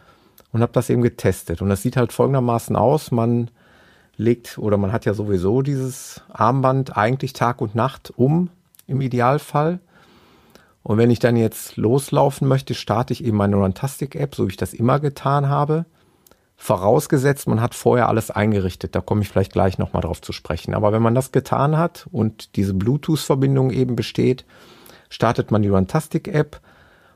und 0.52 0.62
habe 0.62 0.72
das 0.72 0.88
eben 0.90 1.02
getestet. 1.02 1.60
Und 1.60 1.68
das 1.68 1.82
sieht 1.82 1.96
halt 1.96 2.12
folgendermaßen 2.12 2.74
aus. 2.74 3.10
Man 3.10 3.50
legt 4.16 4.58
oder 4.58 4.76
man 4.76 4.92
hat 4.92 5.04
ja 5.04 5.14
sowieso 5.14 5.62
dieses 5.62 6.22
Armband 6.30 6.96
eigentlich 6.96 7.32
Tag 7.34 7.60
und 7.60 7.74
Nacht 7.74 8.12
um, 8.16 8.50
im 8.86 9.00
Idealfall. 9.00 9.80
Und 10.82 10.98
wenn 10.98 11.10
ich 11.10 11.18
dann 11.18 11.36
jetzt 11.36 11.76
loslaufen 11.76 12.48
möchte, 12.48 12.74
starte 12.74 13.12
ich 13.12 13.24
eben 13.24 13.36
meine 13.36 13.56
Runtastic-App, 13.56 14.34
so 14.34 14.46
wie 14.46 14.52
ich 14.52 14.56
das 14.56 14.72
immer 14.72 14.98
getan 14.98 15.48
habe. 15.48 15.84
Vorausgesetzt, 16.56 17.48
man 17.48 17.60
hat 17.60 17.74
vorher 17.74 18.08
alles 18.08 18.30
eingerichtet. 18.30 18.94
Da 18.94 19.00
komme 19.00 19.22
ich 19.22 19.28
vielleicht 19.28 19.52
gleich 19.52 19.78
nochmal 19.78 20.02
drauf 20.02 20.20
zu 20.20 20.32
sprechen. 20.32 20.74
Aber 20.74 20.92
wenn 20.92 21.02
man 21.02 21.14
das 21.14 21.32
getan 21.32 21.76
hat 21.76 22.06
und 22.12 22.56
diese 22.56 22.74
Bluetooth-Verbindung 22.74 23.70
eben 23.70 23.96
besteht, 23.96 24.44
startet 25.08 25.50
man 25.50 25.62
die 25.62 25.68
Runtastic-App 25.68 26.60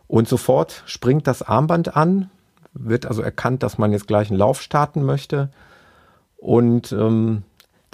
und 0.07 0.29
sofort 0.29 0.83
springt 0.87 1.27
das 1.27 1.43
Armband 1.43 1.97
an, 1.97 2.31
wird 2.73 3.07
also 3.07 3.23
erkannt, 3.23 3.63
dass 3.63 3.79
man 3.79 3.93
jetzt 3.93 4.07
gleich 4.07 4.31
einen 4.31 4.39
Lauf 4.39 4.61
starten 4.61 5.05
möchte. 5.05 5.51
Und 6.37 6.93
ähm, 6.93 7.43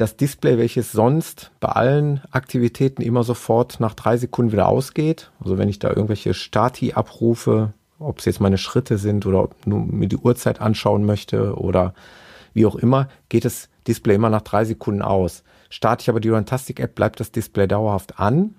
das 0.00 0.16
Display, 0.16 0.56
welches 0.58 0.92
sonst 0.92 1.50
bei 1.60 1.68
allen 1.68 2.22
Aktivitäten 2.30 3.02
immer 3.02 3.22
sofort 3.22 3.80
nach 3.80 3.94
drei 3.94 4.16
Sekunden 4.16 4.52
wieder 4.52 4.68
ausgeht, 4.68 5.30
also 5.40 5.58
wenn 5.58 5.68
ich 5.68 5.78
da 5.78 5.88
irgendwelche 5.88 6.32
Stati 6.32 6.94
abrufe, 6.94 7.74
ob 7.98 8.18
es 8.18 8.24
jetzt 8.24 8.40
meine 8.40 8.58
Schritte 8.58 8.96
sind 8.96 9.26
oder 9.26 9.42
ob 9.42 9.66
nur 9.66 9.80
mir 9.80 10.08
die 10.08 10.16
Uhrzeit 10.16 10.60
anschauen 10.60 11.04
möchte 11.04 11.54
oder 11.56 11.94
wie 12.54 12.66
auch 12.66 12.76
immer, 12.76 13.08
geht 13.28 13.44
das 13.44 13.68
Display 13.86 14.14
immer 14.14 14.30
nach 14.30 14.42
drei 14.42 14.64
Sekunden 14.64 15.02
aus. 15.02 15.44
Starte 15.68 16.02
ich 16.02 16.08
aber 16.08 16.20
die 16.20 16.30
Runtastic-App, 16.30 16.94
bleibt 16.94 17.20
das 17.20 17.30
Display 17.30 17.68
dauerhaft 17.68 18.18
an. 18.18 18.54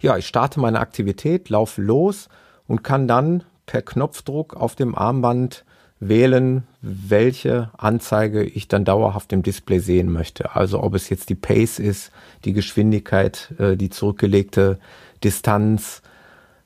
Ja, 0.00 0.16
ich 0.16 0.26
starte 0.26 0.60
meine 0.60 0.80
Aktivität, 0.80 1.48
laufe 1.48 1.80
los 1.80 2.28
und 2.66 2.82
kann 2.82 3.08
dann 3.08 3.44
per 3.66 3.82
Knopfdruck 3.82 4.54
auf 4.54 4.74
dem 4.74 4.94
Armband 4.94 5.64
wählen, 6.08 6.64
welche 6.82 7.70
Anzeige 7.76 8.44
ich 8.44 8.68
dann 8.68 8.84
dauerhaft 8.84 9.32
im 9.32 9.42
Display 9.42 9.78
sehen 9.78 10.12
möchte. 10.12 10.54
Also 10.54 10.82
ob 10.82 10.94
es 10.94 11.08
jetzt 11.08 11.28
die 11.28 11.34
Pace 11.34 11.78
ist, 11.78 12.10
die 12.44 12.52
Geschwindigkeit, 12.52 13.52
äh, 13.58 13.76
die 13.76 13.90
zurückgelegte 13.90 14.78
Distanz, 15.22 16.02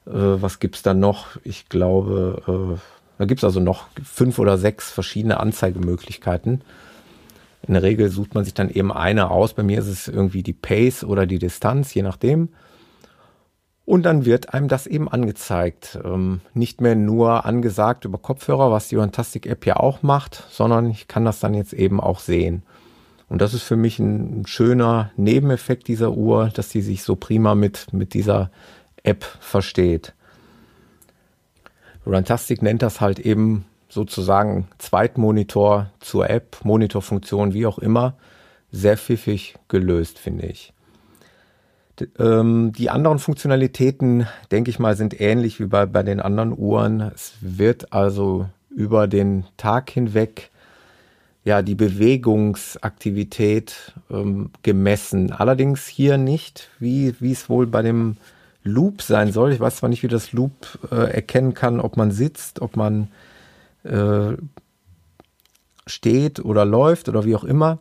äh, 0.07 0.11
was 0.13 0.59
gibt's 0.59 0.83
da 0.83 0.95
noch? 0.95 1.37
Ich 1.45 1.69
glaube, 1.69 2.77
äh, 2.77 2.81
da 3.19 3.25
gibt's 3.25 3.45
also 3.45 3.61
noch 3.61 3.89
fünf 4.03 4.39
oder 4.39 4.59
sechs 4.59 4.91
verschiedene 4.91 5.41
Anzeigemöglichkeiten. 5.41 6.63
In 7.67 7.75
der 7.75 7.83
Regel 7.83 8.09
sucht 8.11 8.35
man 8.35 8.45
sich 8.45 8.55
dann 8.55 8.71
eben 8.71 8.93
eine 8.93 9.31
aus. 9.31 9.55
Bei 9.55 9.63
mir 9.63 9.81
ist 9.81 9.89
es 9.89 10.09
irgendwie 10.09 10.43
die 10.43 10.53
Pace 10.53 11.05
oder 11.05 11.27
die 11.27 11.39
Distanz, 11.39 11.93
je 11.93 12.03
nachdem. 12.03 12.49
Und 13.89 14.03
dann 14.03 14.27
wird 14.27 14.53
einem 14.53 14.69
das 14.69 14.87
eben 14.87 15.09
angezeigt. 15.09 15.99
Ähm, 16.05 16.43
nicht 16.53 16.83
mehr 16.83 16.95
nur 16.95 17.47
angesagt 17.47 18.05
über 18.05 18.19
Kopfhörer, 18.19 18.71
was 18.71 18.89
die 18.89 18.97
Fantastic 18.97 19.47
App 19.47 19.65
ja 19.65 19.77
auch 19.77 20.03
macht, 20.03 20.45
sondern 20.51 20.91
ich 20.91 21.09
kann 21.09 21.25
das 21.25 21.41
dann 21.41 21.55
jetzt 21.55 21.73
eben 21.73 21.99
auch 21.99 22.21
sehen. 22.21 22.65
Und 23.31 23.41
das 23.41 23.55
ist 23.55 23.63
für 23.63 23.77
mich 23.77 23.99
ein, 23.99 24.43
ein 24.43 24.47
schöner 24.47 25.11
Nebeneffekt 25.17 25.89
dieser 25.89 26.11
Uhr, 26.13 26.51
dass 26.53 26.69
die 26.69 26.83
sich 26.83 27.03
so 27.03 27.17
prima 27.17 27.55
mit, 27.55 27.91
mit 27.95 28.13
dieser 28.13 28.51
App 29.05 29.25
versteht. 29.25 30.13
Runtastic 32.05 32.61
nennt 32.61 32.83
das 32.83 33.01
halt 33.01 33.19
eben 33.19 33.65
sozusagen 33.89 34.69
Zweitmonitor 34.77 35.93
zur 36.01 36.29
App, 36.29 36.59
Monitorfunktion, 36.63 37.55
wie 37.55 37.65
auch 37.65 37.79
immer. 37.79 38.19
Sehr 38.71 38.99
pfiffig 38.99 39.55
gelöst, 39.69 40.19
finde 40.19 40.45
ich. 40.45 40.75
Ähm, 42.19 42.73
die 42.73 42.91
anderen 42.91 43.19
Funktionalitäten, 43.19 44.27
denke 44.51 44.71
ich 44.71 44.79
mal, 44.79 44.97
sind 44.97 45.21
ähnlich 45.21 45.61
wie 45.61 45.67
bei, 45.67 45.87
bei 45.87 46.03
den 46.03 46.21
anderen 46.21 46.57
Uhren. 46.57 47.01
Es 47.01 47.35
wird 47.41 47.93
also 47.93 48.49
über 48.71 49.09
den 49.09 49.45
Tag 49.57 49.91
hinweg 49.91 50.51
ja 51.45 51.63
die 51.63 51.75
Bewegungsaktivität 51.75 53.93
ähm, 54.11 54.51
gemessen. 54.63 55.33
Allerdings 55.33 55.87
hier 55.87 56.19
nicht, 56.19 56.69
wie, 56.79 57.15
wie 57.21 57.33
es 57.33 57.49
wohl 57.49 57.67
bei 57.67 57.83
dem 57.83 58.17
Loop 58.63 59.03
sein 59.03 59.33
soll. 59.33 59.53
Ich 59.53 59.61
weiß 59.61 59.77
zwar 59.77 59.89
nicht, 59.89 60.03
wie 60.03 60.09
das 60.09 60.33
Loop 60.33 60.79
äh, 60.91 61.13
erkennen 61.13 61.55
kann, 61.55 61.81
ob 61.81 61.97
man 61.97 62.11
sitzt, 62.11 62.61
ob 62.61 62.77
man 62.77 63.09
äh, 63.85 64.33
steht 65.87 66.45
oder 66.45 66.65
läuft 66.65 67.09
oder 67.09 67.25
wie 67.25 67.35
auch 67.35 67.45
immer. 67.45 67.79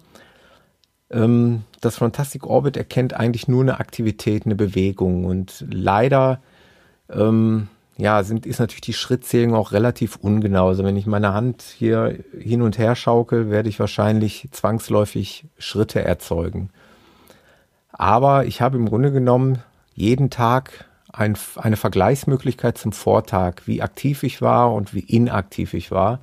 Ähm, 1.10 1.64
das 1.82 1.98
Fantastic 1.98 2.46
Orbit 2.46 2.78
erkennt 2.78 3.14
eigentlich 3.14 3.48
nur 3.48 3.62
eine 3.62 3.80
Aktivität, 3.80 4.46
eine 4.46 4.56
Bewegung 4.56 5.26
und 5.26 5.66
leider 5.70 6.40
ähm, 7.10 7.70
ja, 7.98 8.24
sind, 8.24 8.46
ist 8.46 8.60
natürlich 8.60 8.82
die 8.82 8.94
Schrittzählung 8.94 9.56
auch 9.56 9.72
relativ 9.72 10.18
ungenau. 10.18 10.68
Also 10.68 10.84
wenn 10.84 10.98
ich 10.98 11.08
meine 11.08 11.34
Hand 11.34 11.64
hier 11.64 12.20
hin 12.38 12.62
und 12.62 12.78
her 12.78 12.96
schaukel, 12.96 13.50
werde 13.50 13.70
ich 13.70 13.80
wahrscheinlich 13.80 14.50
zwangsläufig 14.52 15.46
Schritte 15.58 16.04
erzeugen. 16.04 16.70
Aber 17.92 18.46
ich 18.46 18.62
habe 18.62 18.78
im 18.78 18.88
Grunde 18.88 19.12
genommen 19.12 19.64
jeden 19.96 20.30
Tag 20.30 20.86
ein, 21.12 21.36
eine 21.56 21.78
Vergleichsmöglichkeit 21.78 22.78
zum 22.78 22.92
Vortag, 22.92 23.64
wie 23.66 23.82
aktiv 23.82 24.22
ich 24.22 24.42
war 24.42 24.74
und 24.74 24.94
wie 24.94 25.00
inaktiv 25.00 25.74
ich 25.74 25.90
war. 25.90 26.20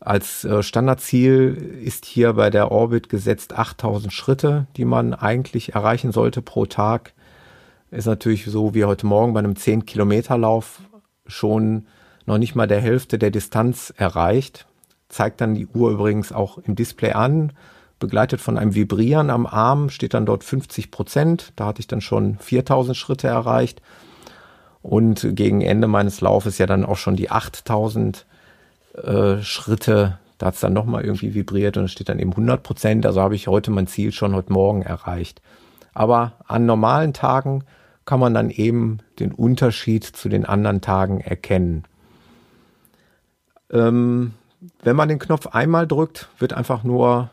Als 0.00 0.44
äh, 0.44 0.62
Standardziel 0.62 1.78
ist 1.84 2.06
hier 2.06 2.32
bei 2.32 2.48
der 2.48 2.72
Orbit 2.72 3.10
gesetzt 3.10 3.52
8000 3.52 4.10
Schritte, 4.12 4.66
die 4.76 4.86
man 4.86 5.12
eigentlich 5.12 5.74
erreichen 5.74 6.10
sollte 6.10 6.40
pro 6.40 6.64
Tag. 6.64 7.12
Ist 7.90 8.06
natürlich 8.06 8.46
so 8.46 8.74
wie 8.74 8.86
heute 8.86 9.06
Morgen 9.06 9.34
bei 9.34 9.40
einem 9.40 9.56
10 9.56 9.84
Kilometer 9.84 10.38
Lauf 10.38 10.80
schon 11.26 11.86
noch 12.24 12.38
nicht 12.38 12.54
mal 12.54 12.66
der 12.66 12.80
Hälfte 12.80 13.18
der 13.18 13.30
Distanz 13.30 13.92
erreicht. 13.94 14.66
Zeigt 15.10 15.42
dann 15.42 15.54
die 15.54 15.66
Uhr 15.66 15.90
übrigens 15.90 16.32
auch 16.32 16.56
im 16.58 16.76
Display 16.76 17.12
an, 17.12 17.52
begleitet 17.98 18.40
von 18.40 18.56
einem 18.56 18.74
Vibrieren 18.74 19.28
am 19.28 19.44
Arm, 19.44 19.90
steht 19.90 20.14
dann 20.14 20.24
dort 20.24 20.44
50 20.44 20.90
Prozent. 20.90 21.52
Da 21.56 21.66
hatte 21.66 21.80
ich 21.80 21.88
dann 21.88 22.00
schon 22.00 22.38
4000 22.38 22.96
Schritte 22.96 23.28
erreicht. 23.28 23.82
Und 24.80 25.36
gegen 25.36 25.60
Ende 25.60 25.88
meines 25.88 26.22
Laufes 26.22 26.56
ja 26.56 26.64
dann 26.64 26.86
auch 26.86 26.96
schon 26.96 27.16
die 27.16 27.30
8000 27.30 28.24
äh, 28.94 29.42
Schritte, 29.42 30.18
da 30.38 30.46
hat 30.46 30.54
es 30.54 30.60
dann 30.60 30.72
nochmal 30.72 31.04
irgendwie 31.04 31.34
vibriert 31.34 31.76
und 31.76 31.84
es 31.84 31.92
steht 31.92 32.08
dann 32.08 32.18
eben 32.18 32.30
100 32.30 32.62
Prozent. 32.62 33.06
Also 33.06 33.20
habe 33.20 33.34
ich 33.34 33.48
heute 33.48 33.70
mein 33.70 33.86
Ziel 33.86 34.12
schon 34.12 34.34
heute 34.34 34.52
Morgen 34.52 34.82
erreicht. 34.82 35.42
Aber 35.92 36.32
an 36.46 36.66
normalen 36.66 37.12
Tagen 37.12 37.64
kann 38.04 38.20
man 38.20 38.34
dann 38.34 38.50
eben 38.50 38.98
den 39.18 39.32
Unterschied 39.32 40.04
zu 40.04 40.28
den 40.28 40.44
anderen 40.44 40.80
Tagen 40.80 41.20
erkennen. 41.20 41.84
Ähm, 43.70 44.32
wenn 44.82 44.96
man 44.96 45.08
den 45.08 45.18
Knopf 45.18 45.46
einmal 45.48 45.86
drückt, 45.86 46.28
wird 46.38 46.52
einfach 46.52 46.84
nur 46.84 47.30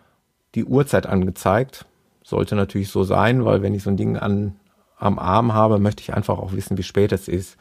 die 0.56 0.65
Uhrzeit 0.65 1.08
angezeigt. 1.08 1.86
Sollte 2.24 2.56
natürlich 2.56 2.89
so 2.89 3.04
sein, 3.04 3.46
weil 3.46 3.62
wenn 3.62 3.74
ich 3.74 3.84
so 3.84 3.89
ein 3.89 3.98
Ding 3.98 4.17
an, 4.17 4.56
am 4.98 5.17
Arm 5.17 5.54
habe, 5.54 5.80
möchte 5.80 6.02
ich 6.02 6.13
einfach 6.13 6.38
auch 6.38 6.54
wissen, 6.54 6.78
wie 6.78 6.84
spät 6.84 7.12
es 7.12 7.28
ist 7.28 7.58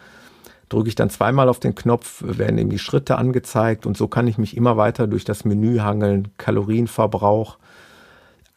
drücke 0.69 0.89
ich 0.89 0.95
dann 0.95 1.11
zweimal 1.11 1.49
auf 1.49 1.61
den 1.61 1.75
Knopf, 1.75 2.23
werden 2.27 2.59
eben 2.59 2.71
die 2.71 2.79
Schritte 2.79 3.17
angezeigt 3.19 3.87
und 3.87 3.97
so 3.97 4.09
kann 4.09 4.27
ich 4.27 4.39
mich 4.39 4.57
immer 4.57 4.77
weiter 4.77 5.07
durch 5.07 5.25
das 5.25 5.45
Menü 5.45 5.79
hangeln. 5.79 6.29
Kalorienverbrauch, 6.39 7.59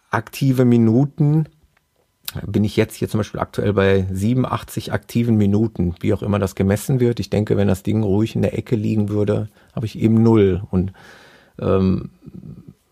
aktive 0.10 0.66
Minuten. 0.66 1.46
Bin 2.46 2.64
ich 2.64 2.76
jetzt 2.76 2.96
hier 2.96 3.10
zum 3.10 3.20
Beispiel 3.20 3.40
aktuell 3.40 3.74
bei 3.74 4.06
87 4.12 4.94
aktiven 4.94 5.38
Minuten, 5.38 5.96
wie 6.00 6.14
auch 6.14 6.22
immer 6.22 6.38
das 6.38 6.54
gemessen 6.54 7.00
wird. 7.00 7.20
Ich 7.20 7.32
denke, 7.32 7.58
wenn 7.58 7.68
das 7.68 7.82
Ding 7.82 8.04
ruhig 8.04 8.36
in 8.36 8.44
der 8.44 8.58
Ecke 8.58 8.76
liegen 8.76 9.10
würde, 9.10 9.50
habe 9.76 9.88
ich 9.88 9.98
eben 9.98 10.22
null. 10.22 10.62
Und 10.70 10.94
ähm, 11.60 12.12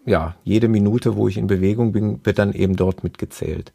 ja, 0.06 0.36
jede 0.44 0.68
Minute, 0.68 1.16
wo 1.16 1.28
ich 1.28 1.38
in 1.38 1.46
Bewegung 1.46 1.92
bin, 1.92 2.20
wird 2.24 2.40
dann 2.40 2.54
eben 2.54 2.76
dort 2.76 3.04
mitgezählt. 3.04 3.74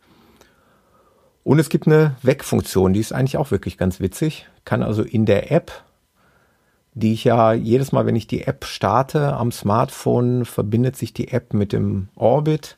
Und 1.45 1.59
es 1.59 1.69
gibt 1.69 1.87
eine 1.87 2.17
Wegfunktion, 2.23 2.93
die 2.93 3.01
ist 3.01 3.13
eigentlich 3.13 3.37
auch 3.37 3.51
wirklich 3.51 3.77
ganz 3.77 4.01
witzig. 4.01 4.47
Kann 4.65 4.83
also 4.83 5.03
in 5.03 5.27
der 5.27 5.51
App, 5.51 5.73
die 6.95 7.13
ich 7.13 7.25
ja 7.25 7.53
jedes 7.53 7.91
Mal, 7.91 8.07
wenn 8.07 8.17
ich 8.17 8.27
die 8.27 8.43
App 8.43 8.65
starte 8.65 9.33
am 9.35 9.51
Smartphone, 9.51 10.45
verbindet 10.45 10.97
sich 10.97 11.13
die 11.13 11.29
App 11.29 11.53
mit 11.53 11.73
dem 11.73 12.09
Orbit, 12.15 12.77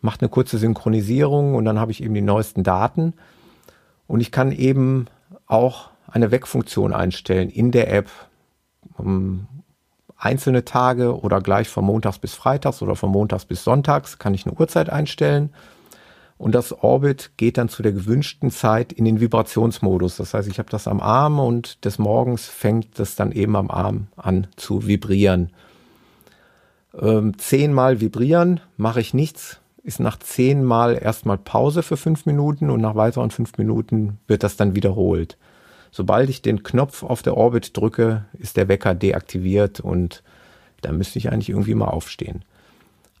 macht 0.00 0.22
eine 0.22 0.28
kurze 0.28 0.58
Synchronisierung 0.58 1.54
und 1.54 1.64
dann 1.64 1.78
habe 1.78 1.92
ich 1.92 2.02
eben 2.02 2.14
die 2.14 2.20
neuesten 2.20 2.64
Daten. 2.64 3.14
Und 4.08 4.20
ich 4.20 4.32
kann 4.32 4.50
eben 4.50 5.06
auch 5.46 5.90
eine 6.10 6.32
Wegfunktion 6.32 6.92
einstellen 6.92 7.48
in 7.48 7.70
der 7.70 7.92
App. 7.92 8.10
Um 8.96 9.46
einzelne 10.16 10.64
Tage 10.64 11.18
oder 11.18 11.40
gleich 11.40 11.68
von 11.68 11.84
Montags 11.84 12.18
bis 12.18 12.34
Freitags 12.34 12.82
oder 12.82 12.96
von 12.96 13.10
Montags 13.10 13.44
bis 13.44 13.64
Sonntags 13.64 14.18
kann 14.18 14.34
ich 14.34 14.46
eine 14.46 14.54
Uhrzeit 14.54 14.90
einstellen 14.90 15.50
und 16.40 16.54
das 16.54 16.72
Orbit 16.72 17.32
geht 17.36 17.58
dann 17.58 17.68
zu 17.68 17.82
der 17.82 17.92
gewünschten 17.92 18.50
Zeit 18.50 18.94
in 18.94 19.04
den 19.04 19.20
Vibrationsmodus. 19.20 20.16
Das 20.16 20.32
heißt, 20.32 20.48
ich 20.48 20.58
habe 20.58 20.70
das 20.70 20.88
am 20.88 20.98
Arm 20.98 21.38
und 21.38 21.84
des 21.84 21.98
Morgens 21.98 22.46
fängt 22.46 22.98
das 22.98 23.14
dann 23.14 23.30
eben 23.30 23.56
am 23.56 23.70
Arm 23.70 24.06
an 24.16 24.46
zu 24.56 24.86
vibrieren. 24.86 25.50
Ähm, 26.98 27.36
zehnmal 27.36 28.00
vibrieren 28.00 28.60
mache 28.78 29.02
ich 29.02 29.12
nichts, 29.12 29.60
ist 29.82 30.00
nach 30.00 30.18
zehnmal 30.18 30.96
erstmal 30.96 31.36
Pause 31.36 31.82
für 31.82 31.98
fünf 31.98 32.24
Minuten 32.24 32.70
und 32.70 32.80
nach 32.80 32.94
weiteren 32.94 33.30
fünf 33.30 33.58
Minuten 33.58 34.18
wird 34.26 34.42
das 34.42 34.56
dann 34.56 34.74
wiederholt. 34.74 35.36
Sobald 35.90 36.30
ich 36.30 36.40
den 36.40 36.62
Knopf 36.62 37.02
auf 37.02 37.20
der 37.20 37.36
Orbit 37.36 37.76
drücke, 37.76 38.24
ist 38.32 38.56
der 38.56 38.68
Wecker 38.68 38.94
deaktiviert 38.94 39.80
und 39.80 40.22
da 40.80 40.90
müsste 40.92 41.18
ich 41.18 41.30
eigentlich 41.30 41.50
irgendwie 41.50 41.74
mal 41.74 41.88
aufstehen. 41.88 42.46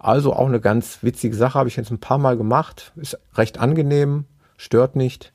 Also 0.00 0.32
auch 0.32 0.46
eine 0.46 0.60
ganz 0.60 1.02
witzige 1.02 1.36
Sache, 1.36 1.58
habe 1.58 1.68
ich 1.68 1.76
jetzt 1.76 1.90
ein 1.90 2.00
paar 2.00 2.18
Mal 2.18 2.38
gemacht. 2.38 2.92
Ist 2.96 3.18
recht 3.34 3.58
angenehm, 3.58 4.24
stört 4.56 4.96
nicht 4.96 5.32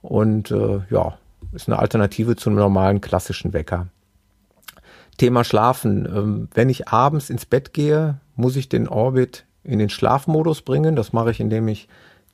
und 0.00 0.50
äh, 0.50 0.80
ja, 0.90 1.18
ist 1.52 1.68
eine 1.68 1.78
Alternative 1.78 2.34
zu 2.34 2.48
einem 2.48 2.58
normalen 2.58 3.02
klassischen 3.02 3.52
Wecker. 3.52 3.88
Thema 5.18 5.44
Schlafen. 5.44 6.06
Ähm, 6.06 6.48
wenn 6.54 6.70
ich 6.70 6.88
abends 6.88 7.28
ins 7.28 7.44
Bett 7.44 7.74
gehe, 7.74 8.18
muss 8.34 8.56
ich 8.56 8.70
den 8.70 8.88
Orbit 8.88 9.44
in 9.62 9.78
den 9.78 9.90
Schlafmodus 9.90 10.62
bringen. 10.62 10.96
Das 10.96 11.12
mache 11.12 11.30
ich, 11.30 11.40
indem 11.40 11.68
ich 11.68 11.86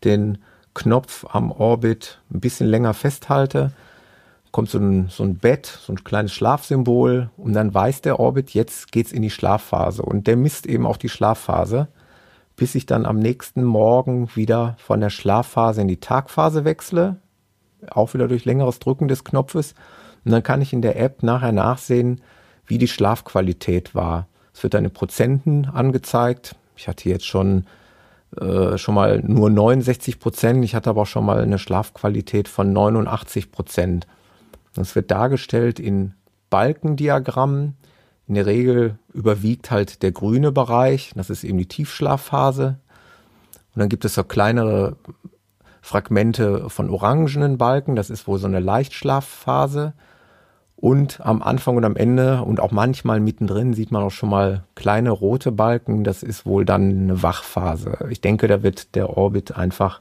den 0.04 0.38
Knopf 0.74 1.26
am 1.28 1.50
Orbit 1.50 2.20
ein 2.32 2.40
bisschen 2.40 2.68
länger 2.68 2.94
festhalte 2.94 3.72
kommt 4.54 4.70
so 4.70 4.78
ein, 4.78 5.08
so 5.08 5.24
ein 5.24 5.38
Bett, 5.38 5.66
so 5.66 5.92
ein 5.92 6.04
kleines 6.04 6.32
Schlafsymbol 6.32 7.28
und 7.36 7.54
dann 7.54 7.74
weiß 7.74 8.02
der 8.02 8.20
Orbit, 8.20 8.50
jetzt 8.50 8.92
geht's 8.92 9.10
in 9.10 9.20
die 9.20 9.30
Schlafphase 9.30 10.00
und 10.02 10.28
der 10.28 10.36
misst 10.36 10.66
eben 10.66 10.86
auch 10.86 10.96
die 10.96 11.08
Schlafphase, 11.08 11.88
bis 12.54 12.76
ich 12.76 12.86
dann 12.86 13.04
am 13.04 13.18
nächsten 13.18 13.64
Morgen 13.64 14.28
wieder 14.36 14.76
von 14.78 15.00
der 15.00 15.10
Schlafphase 15.10 15.80
in 15.80 15.88
die 15.88 15.98
Tagphase 15.98 16.64
wechsle, 16.64 17.16
auch 17.90 18.14
wieder 18.14 18.28
durch 18.28 18.44
längeres 18.44 18.78
Drücken 18.78 19.08
des 19.08 19.24
Knopfes 19.24 19.74
und 20.24 20.30
dann 20.30 20.44
kann 20.44 20.62
ich 20.62 20.72
in 20.72 20.82
der 20.82 21.00
App 21.00 21.24
nachher 21.24 21.50
nachsehen, 21.50 22.20
wie 22.64 22.78
die 22.78 22.86
Schlafqualität 22.86 23.92
war. 23.96 24.28
Es 24.54 24.62
wird 24.62 24.74
dann 24.74 24.84
in 24.84 24.92
Prozenten 24.92 25.64
angezeigt. 25.64 26.54
Ich 26.76 26.86
hatte 26.86 27.08
jetzt 27.08 27.26
schon 27.26 27.64
äh, 28.40 28.78
schon 28.78 28.94
mal 28.94 29.20
nur 29.20 29.50
69 29.50 30.20
Prozent. 30.20 30.64
Ich 30.64 30.76
hatte 30.76 30.90
aber 30.90 31.02
auch 31.02 31.06
schon 31.06 31.26
mal 31.26 31.40
eine 31.40 31.58
Schlafqualität 31.58 32.46
von 32.46 32.72
89 32.72 33.50
Prozent. 33.50 34.06
Das 34.74 34.94
wird 34.94 35.10
dargestellt 35.10 35.78
in 35.78 36.14
Balkendiagramm. 36.50 37.74
In 38.26 38.34
der 38.34 38.46
Regel 38.46 38.98
überwiegt 39.12 39.70
halt 39.70 40.02
der 40.02 40.12
grüne 40.12 40.50
Bereich, 40.50 41.12
das 41.14 41.30
ist 41.30 41.44
eben 41.44 41.58
die 41.58 41.68
Tiefschlafphase. 41.68 42.78
Und 43.74 43.80
dann 43.80 43.88
gibt 43.88 44.04
es 44.04 44.14
so 44.14 44.24
kleinere 44.24 44.96
Fragmente 45.82 46.70
von 46.70 46.88
orangenen 46.88 47.58
Balken, 47.58 47.96
das 47.96 48.08
ist 48.08 48.26
wohl 48.26 48.38
so 48.38 48.46
eine 48.46 48.60
Leichtschlafphase. 48.60 49.92
Und 50.76 51.20
am 51.20 51.42
Anfang 51.42 51.76
und 51.76 51.84
am 51.84 51.96
Ende 51.96 52.42
und 52.42 52.60
auch 52.60 52.70
manchmal 52.70 53.20
mittendrin 53.20 53.74
sieht 53.74 53.90
man 53.90 54.02
auch 54.02 54.10
schon 54.10 54.28
mal 54.28 54.64
kleine 54.74 55.10
rote 55.10 55.52
Balken. 55.52 56.04
Das 56.04 56.22
ist 56.22 56.46
wohl 56.46 56.64
dann 56.64 56.90
eine 56.90 57.22
Wachphase. 57.22 58.06
Ich 58.10 58.20
denke, 58.20 58.48
da 58.48 58.62
wird 58.62 58.94
der 58.94 59.16
Orbit 59.16 59.56
einfach 59.56 60.00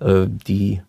äh, 0.00 0.26
die, 0.26 0.82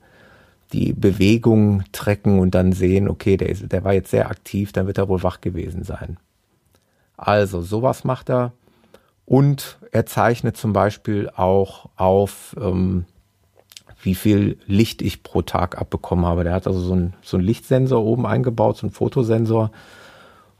die 0.74 0.94
Bewegung 0.94 1.84
trecken 1.92 2.40
und 2.40 2.56
dann 2.56 2.74
sehen, 2.74 3.10
okay, 3.10 3.38
der, 3.38 3.50
ist, 3.50 3.72
der 3.72 3.84
war 3.84 3.94
jetzt 3.94 4.12
sehr 4.12 4.30
aktiv, 4.30 4.72
dann 4.72 4.88
wird 4.88 4.98
er 4.98 5.10
wohl 5.10 5.24
wach 5.24 5.42
gewesen 5.42 5.84
sein. 5.84 6.18
Also 7.18 7.62
sowas 7.62 8.04
macht 8.04 8.30
er. 8.30 8.54
Und 9.26 9.78
er 9.92 10.06
zeichnet 10.06 10.58
zum 10.58 10.74
Beispiel 10.74 11.30
auch 11.36 11.90
auf, 11.96 12.56
ähm, 12.60 13.06
wie 14.02 14.16
viel 14.16 14.58
Licht 14.66 15.02
ich 15.02 15.24
pro 15.24 15.42
Tag 15.42 15.80
abbekommen 15.80 16.26
habe. 16.26 16.44
Der 16.44 16.54
hat 16.54 16.68
also 16.68 16.80
so 16.80 16.94
einen 16.94 17.14
so 17.22 17.38
einen 17.38 17.46
Lichtsensor 17.46 18.04
oben 18.04 18.26
eingebaut, 18.26 18.78
so 18.78 18.88
einen 18.88 18.94
Fotosensor. 18.94 19.66
Und 19.66 19.72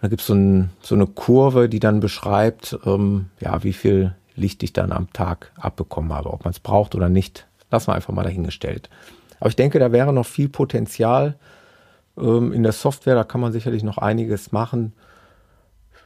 da 0.02 0.08
gibt 0.08 0.22
so 0.22 0.34
es 0.34 0.40
ein, 0.40 0.70
so 0.82 0.96
eine 0.96 1.08
Kurve, 1.08 1.68
die 1.70 1.80
dann 1.80 2.00
beschreibt, 2.00 2.78
ähm, 2.86 3.28
ja, 3.40 3.64
wie 3.64 3.74
viel 3.74 4.16
Licht 4.36 4.64
ich 4.64 4.74
dann 4.74 4.92
am 4.92 5.12
Tag 5.12 5.52
abbekommen 5.58 6.14
habe. 6.14 6.32
Ob 6.32 6.44
man 6.44 6.52
es 6.52 6.60
braucht 6.60 6.96
oder 6.96 7.10
nicht, 7.10 7.48
lassen 7.72 7.88
wir 7.88 7.96
einfach 7.96 8.14
mal 8.14 8.24
dahingestellt. 8.24 8.90
Aber 9.42 9.50
ich 9.50 9.56
denke, 9.56 9.80
da 9.80 9.92
wäre 9.92 10.14
noch 10.14 10.28
viel 10.28 10.50
Potenzial 10.50 11.36
ähm, 12.16 12.54
in 12.54 12.62
der 12.62 12.74
Software. 12.74 13.16
Da 13.16 13.24
kann 13.24 13.42
man 13.42 13.52
sicherlich 13.52 13.82
noch 13.82 13.98
einiges 13.98 14.52
machen. 14.52 14.94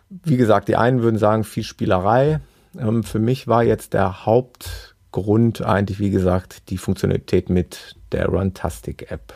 Wie 0.09 0.37
gesagt, 0.37 0.69
die 0.69 0.77
einen 0.77 1.01
würden 1.01 1.17
sagen, 1.19 1.43
viel 1.43 1.63
Spielerei. 1.63 2.39
Ähm, 2.79 3.03
für 3.03 3.19
mich 3.19 3.49
war 3.49 3.61
jetzt 3.61 3.93
der 3.93 4.25
Hauptgrund 4.25 5.61
eigentlich, 5.61 5.99
wie 5.99 6.11
gesagt, 6.11 6.69
die 6.69 6.77
Funktionalität 6.77 7.49
mit 7.49 7.97
der 8.13 8.27
Runtastic 8.27 9.11
App. 9.11 9.33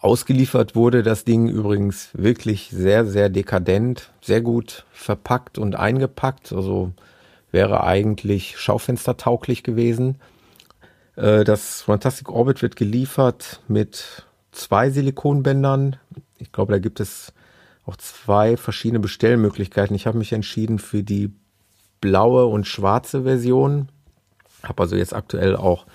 Ausgeliefert 0.00 0.74
wurde 0.74 1.02
das 1.02 1.26
Ding 1.26 1.46
übrigens 1.46 2.08
wirklich 2.14 2.70
sehr, 2.70 3.04
sehr 3.04 3.28
dekadent, 3.28 4.12
sehr 4.22 4.40
gut 4.40 4.86
verpackt 4.92 5.58
und 5.58 5.76
eingepackt. 5.76 6.54
Also 6.54 6.92
wäre 7.52 7.84
eigentlich 7.84 8.56
schaufenstertauglich 8.58 9.62
gewesen. 9.62 10.16
Äh, 11.18 11.44
das 11.44 11.86
Runtastic 11.88 12.30
Orbit 12.30 12.62
wird 12.62 12.76
geliefert 12.76 13.60
mit 13.68 14.24
zwei 14.52 14.90
Silikonbändern. 14.90 15.96
Ich 16.38 16.52
glaube, 16.52 16.72
da 16.72 16.78
gibt 16.78 17.00
es 17.00 17.32
auch 17.84 17.96
zwei 17.96 18.56
verschiedene 18.56 19.00
Bestellmöglichkeiten. 19.00 19.96
Ich 19.96 20.06
habe 20.06 20.18
mich 20.18 20.32
entschieden 20.32 20.78
für 20.78 21.02
die 21.02 21.32
blaue 22.00 22.46
und 22.46 22.66
schwarze 22.66 23.24
Version. 23.24 23.88
Habe 24.62 24.82
also 24.82 24.96
jetzt 24.96 25.14
aktuell 25.14 25.56
auch 25.56 25.86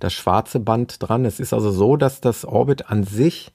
das 0.00 0.12
schwarze 0.12 0.58
Band 0.58 0.96
dran. 1.00 1.24
Es 1.24 1.38
ist 1.38 1.52
also 1.52 1.70
so, 1.70 1.96
dass 1.96 2.20
das 2.20 2.44
Orbit 2.44 2.90
an 2.90 3.04
sich, 3.04 3.52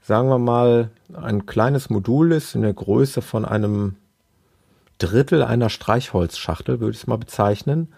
sagen 0.00 0.28
wir 0.28 0.38
mal, 0.38 0.90
ein 1.14 1.46
kleines 1.46 1.90
Modul 1.90 2.32
ist 2.32 2.54
in 2.54 2.62
der 2.62 2.74
Größe 2.74 3.22
von 3.22 3.44
einem 3.44 3.96
Drittel 4.98 5.42
einer 5.42 5.70
Streichholzschachtel, 5.70 6.80
würde 6.80 6.92
ich 6.92 7.02
es 7.02 7.06
mal 7.06 7.18
bezeichnen. 7.18 7.92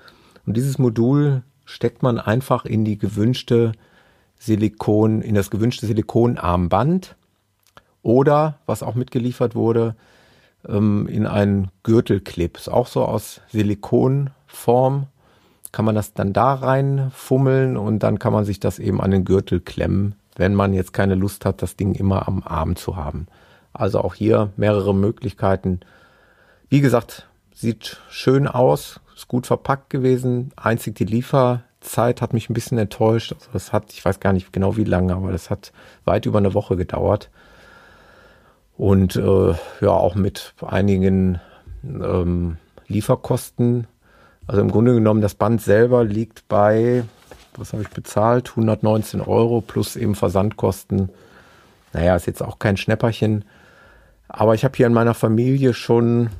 Und 0.46 0.56
dieses 0.56 0.78
Modul 0.78 1.42
steckt 1.64 2.02
man 2.02 2.18
einfach 2.18 2.64
in 2.64 2.84
die 2.84 2.98
gewünschte 2.98 3.72
Silikon, 4.38 5.22
in 5.22 5.34
das 5.34 5.50
gewünschte 5.50 5.86
Silikonarmband 5.86 7.16
oder, 8.02 8.58
was 8.66 8.82
auch 8.82 8.94
mitgeliefert 8.94 9.54
wurde, 9.54 9.94
ähm, 10.66 11.06
in 11.06 11.26
einen 11.26 11.70
Gürtelclip. 11.82 12.56
Ist 12.56 12.68
auch 12.68 12.86
so 12.86 13.04
aus 13.04 13.40
Silikonform. 13.48 15.06
Kann 15.72 15.84
man 15.84 15.94
das 15.94 16.14
dann 16.14 16.32
da 16.32 16.54
reinfummeln 16.54 17.76
und 17.76 18.00
dann 18.00 18.18
kann 18.18 18.32
man 18.32 18.44
sich 18.44 18.58
das 18.58 18.78
eben 18.78 19.00
an 19.00 19.12
den 19.12 19.24
Gürtel 19.24 19.60
klemmen, 19.60 20.16
wenn 20.36 20.54
man 20.54 20.72
jetzt 20.72 20.92
keine 20.92 21.14
Lust 21.14 21.44
hat, 21.44 21.62
das 21.62 21.76
Ding 21.76 21.94
immer 21.94 22.26
am 22.26 22.42
Arm 22.44 22.74
zu 22.74 22.96
haben. 22.96 23.26
Also 23.72 24.00
auch 24.00 24.14
hier 24.14 24.50
mehrere 24.56 24.94
Möglichkeiten. 24.94 25.80
Wie 26.68 26.80
gesagt, 26.80 27.28
sieht 27.54 28.00
schön 28.08 28.48
aus, 28.48 29.00
ist 29.20 29.28
gut 29.28 29.46
verpackt 29.46 29.90
gewesen. 29.90 30.52
Einzig 30.56 30.96
die 30.96 31.04
Lieferzeit 31.04 32.20
hat 32.20 32.32
mich 32.32 32.50
ein 32.50 32.54
bisschen 32.54 32.78
enttäuscht. 32.78 33.32
Also 33.32 33.46
das 33.52 33.72
hat, 33.72 33.92
ich 33.92 34.04
weiß 34.04 34.20
gar 34.20 34.32
nicht 34.32 34.52
genau 34.52 34.76
wie 34.76 34.84
lange, 34.84 35.14
aber 35.14 35.32
das 35.32 35.50
hat 35.50 35.72
weit 36.04 36.26
über 36.26 36.38
eine 36.38 36.54
Woche 36.54 36.76
gedauert 36.76 37.30
und 38.76 39.16
äh, 39.16 39.54
ja 39.82 39.90
auch 39.90 40.14
mit 40.14 40.54
einigen 40.66 41.38
ähm, 41.84 42.56
Lieferkosten. 42.88 43.86
Also 44.46 44.62
im 44.62 44.70
Grunde 44.70 44.94
genommen, 44.94 45.20
das 45.20 45.34
Band 45.34 45.60
selber 45.60 46.02
liegt 46.02 46.48
bei, 46.48 47.04
was 47.56 47.72
habe 47.74 47.82
ich 47.82 47.90
bezahlt? 47.90 48.48
119 48.48 49.20
Euro 49.20 49.60
plus 49.60 49.96
eben 49.96 50.14
Versandkosten. 50.14 51.10
Naja, 51.92 52.16
ist 52.16 52.26
jetzt 52.26 52.42
auch 52.42 52.58
kein 52.58 52.78
Schnäpperchen. 52.78 53.44
Aber 54.28 54.54
ich 54.54 54.64
habe 54.64 54.76
hier 54.76 54.86
in 54.86 54.94
meiner 54.94 55.14
Familie 55.14 55.74
schon, 55.74 56.30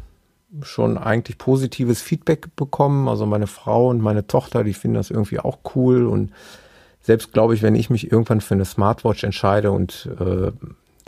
schon 0.62 0.98
eigentlich 0.98 1.38
positives 1.38 2.02
Feedback 2.02 2.54
bekommen. 2.56 3.08
Also 3.08 3.26
meine 3.26 3.46
Frau 3.46 3.88
und 3.88 4.00
meine 4.00 4.26
Tochter, 4.26 4.64
die 4.64 4.74
finden 4.74 4.96
das 4.96 5.10
irgendwie 5.10 5.38
auch 5.38 5.58
cool. 5.74 6.06
Und 6.06 6.32
selbst 7.00 7.32
glaube 7.32 7.54
ich, 7.54 7.62
wenn 7.62 7.74
ich 7.74 7.90
mich 7.90 8.10
irgendwann 8.10 8.40
für 8.40 8.54
eine 8.54 8.64
Smartwatch 8.64 9.24
entscheide 9.24 9.70
und 9.70 10.08
äh, 10.18 10.52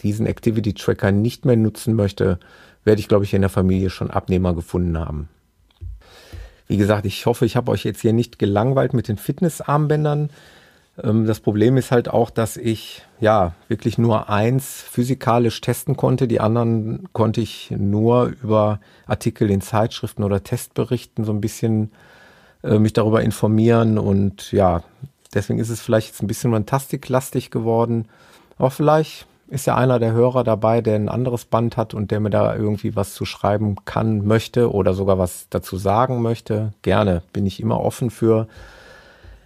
diesen 0.00 0.26
Activity 0.26 0.74
Tracker 0.74 1.12
nicht 1.12 1.44
mehr 1.44 1.56
nutzen 1.56 1.94
möchte, 1.94 2.38
werde 2.84 3.00
ich, 3.00 3.08
glaube 3.08 3.24
ich, 3.24 3.34
in 3.34 3.42
der 3.42 3.50
Familie 3.50 3.90
schon 3.90 4.10
Abnehmer 4.10 4.54
gefunden 4.54 4.98
haben. 4.98 5.28
Wie 6.66 6.76
gesagt, 6.76 7.06
ich 7.06 7.26
hoffe, 7.26 7.44
ich 7.44 7.56
habe 7.56 7.70
euch 7.70 7.84
jetzt 7.84 8.00
hier 8.00 8.12
nicht 8.12 8.38
gelangweilt 8.38 8.94
mit 8.94 9.08
den 9.08 9.18
Fitnessarmbändern. 9.18 10.30
Das 10.96 11.40
Problem 11.40 11.78
ist 11.78 11.90
halt 11.90 12.08
auch, 12.08 12.28
dass 12.28 12.56
ich 12.56 13.02
ja 13.18 13.54
wirklich 13.68 13.96
nur 13.96 14.28
eins 14.28 14.82
physikalisch 14.82 15.60
testen 15.62 15.96
konnte. 15.96 16.28
Die 16.28 16.40
anderen 16.40 17.08
konnte 17.14 17.40
ich 17.40 17.70
nur 17.70 18.34
über 18.42 18.78
Artikel 19.06 19.50
in 19.50 19.62
Zeitschriften 19.62 20.22
oder 20.22 20.44
Testberichten 20.44 21.24
so 21.24 21.32
ein 21.32 21.40
bisschen 21.40 21.92
äh, 22.62 22.78
mich 22.78 22.92
darüber 22.92 23.22
informieren. 23.22 23.98
Und 23.98 24.52
ja, 24.52 24.82
deswegen 25.32 25.58
ist 25.58 25.70
es 25.70 25.80
vielleicht 25.80 26.08
jetzt 26.08 26.22
ein 26.22 26.26
bisschen 26.26 26.52
fantastiklastig 26.52 27.50
geworden. 27.50 28.06
Aber 28.58 28.70
vielleicht 28.70 29.26
ist 29.48 29.66
ja 29.66 29.76
einer 29.76 29.98
der 29.98 30.12
Hörer 30.12 30.44
dabei, 30.44 30.82
der 30.82 30.96
ein 30.96 31.08
anderes 31.08 31.46
Band 31.46 31.78
hat 31.78 31.94
und 31.94 32.10
der 32.10 32.20
mir 32.20 32.30
da 32.30 32.54
irgendwie 32.54 32.96
was 32.96 33.14
zu 33.14 33.24
schreiben 33.24 33.76
kann, 33.86 34.26
möchte 34.26 34.70
oder 34.70 34.92
sogar 34.92 35.18
was 35.18 35.46
dazu 35.48 35.78
sagen 35.78 36.20
möchte. 36.20 36.72
Gerne, 36.82 37.22
bin 37.32 37.46
ich 37.46 37.60
immer 37.60 37.80
offen 37.80 38.10
für. 38.10 38.46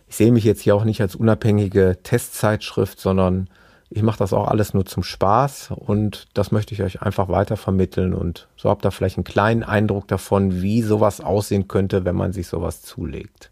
Ich 0.08 0.16
sehe 0.16 0.32
mich 0.32 0.44
jetzt 0.44 0.62
hier 0.62 0.76
auch 0.76 0.84
nicht 0.84 1.00
als 1.00 1.16
unabhängige 1.16 1.98
Testzeitschrift, 2.02 3.00
sondern 3.00 3.48
ich 3.88 4.02
mache 4.02 4.18
das 4.18 4.32
auch 4.32 4.48
alles 4.48 4.74
nur 4.74 4.84
zum 4.84 5.02
Spaß 5.02 5.72
und 5.74 6.26
das 6.34 6.50
möchte 6.50 6.74
ich 6.74 6.82
euch 6.82 7.02
einfach 7.02 7.28
weiter 7.28 7.56
vermitteln 7.56 8.14
und 8.14 8.48
so 8.56 8.68
habt 8.68 8.84
ihr 8.84 8.90
vielleicht 8.90 9.16
einen 9.16 9.24
kleinen 9.24 9.62
Eindruck 9.62 10.08
davon, 10.08 10.60
wie 10.60 10.82
sowas 10.82 11.20
aussehen 11.20 11.68
könnte, 11.68 12.04
wenn 12.04 12.16
man 12.16 12.32
sich 12.32 12.48
sowas 12.48 12.82
zulegt. 12.82 13.50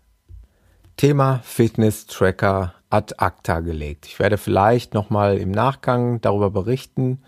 Thema 0.97 1.41
Fitness 1.45 2.07
Tracker 2.07 2.75
ad 2.91 3.15
acta 3.19 3.61
gelegt. 3.61 4.07
Ich 4.07 4.19
werde 4.19 4.39
vielleicht 4.39 4.95
nochmal 4.95 5.39
im 5.39 5.51
Nachgang 5.51 6.21
darüber 6.21 6.51
berichten, 6.51 7.23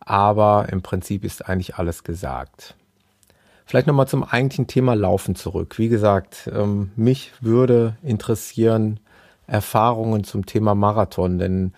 aber 0.00 0.68
im 0.70 0.82
Prinzip 0.82 1.24
ist 1.24 1.46
eigentlich 1.48 1.76
alles 1.76 2.04
gesagt. 2.04 2.74
Vielleicht 3.70 3.86
nochmal 3.86 4.08
zum 4.08 4.24
eigentlichen 4.24 4.66
Thema 4.66 4.94
Laufen 4.94 5.36
zurück. 5.36 5.78
Wie 5.78 5.88
gesagt, 5.88 6.50
ähm, 6.52 6.90
mich 6.96 7.30
würde 7.40 7.96
interessieren 8.02 8.98
Erfahrungen 9.46 10.24
zum 10.24 10.44
Thema 10.44 10.74
Marathon, 10.74 11.38
denn 11.38 11.72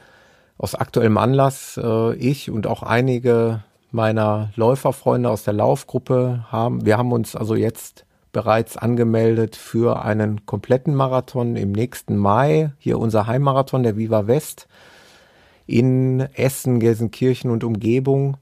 aus 0.57 0.74
aktuellem 0.74 1.18
Anlass 1.18 1.78
äh, 1.78 2.14
ich 2.14 2.50
und 2.50 2.66
auch 2.66 2.83
einige 2.83 3.62
meiner 3.90 4.48
Läuferfreunde 4.57 5.28
aus 5.28 5.44
der 5.44 5.52
Laufgruppe 5.52 6.46
haben, 6.50 6.87
wir 6.87 6.96
haben 6.96 7.12
uns 7.12 7.37
also 7.37 7.55
jetzt 7.55 8.07
bereits 8.33 8.78
angemeldet 8.78 9.55
für 9.55 10.02
einen 10.02 10.46
kompletten 10.46 10.94
Marathon 10.94 11.57
im 11.57 11.72
nächsten 11.72 12.16
Mai. 12.16 12.72
Hier 12.78 12.98
unser 12.98 13.26
Heimmarathon, 13.26 13.83
der 13.83 13.98
Viva 13.98 14.26
West 14.26 14.66
in 15.66 16.20
Essen, 16.20 16.81
Gelsenkirchen 16.81 17.50
und 17.50 17.64
Umgebung. 17.64 18.38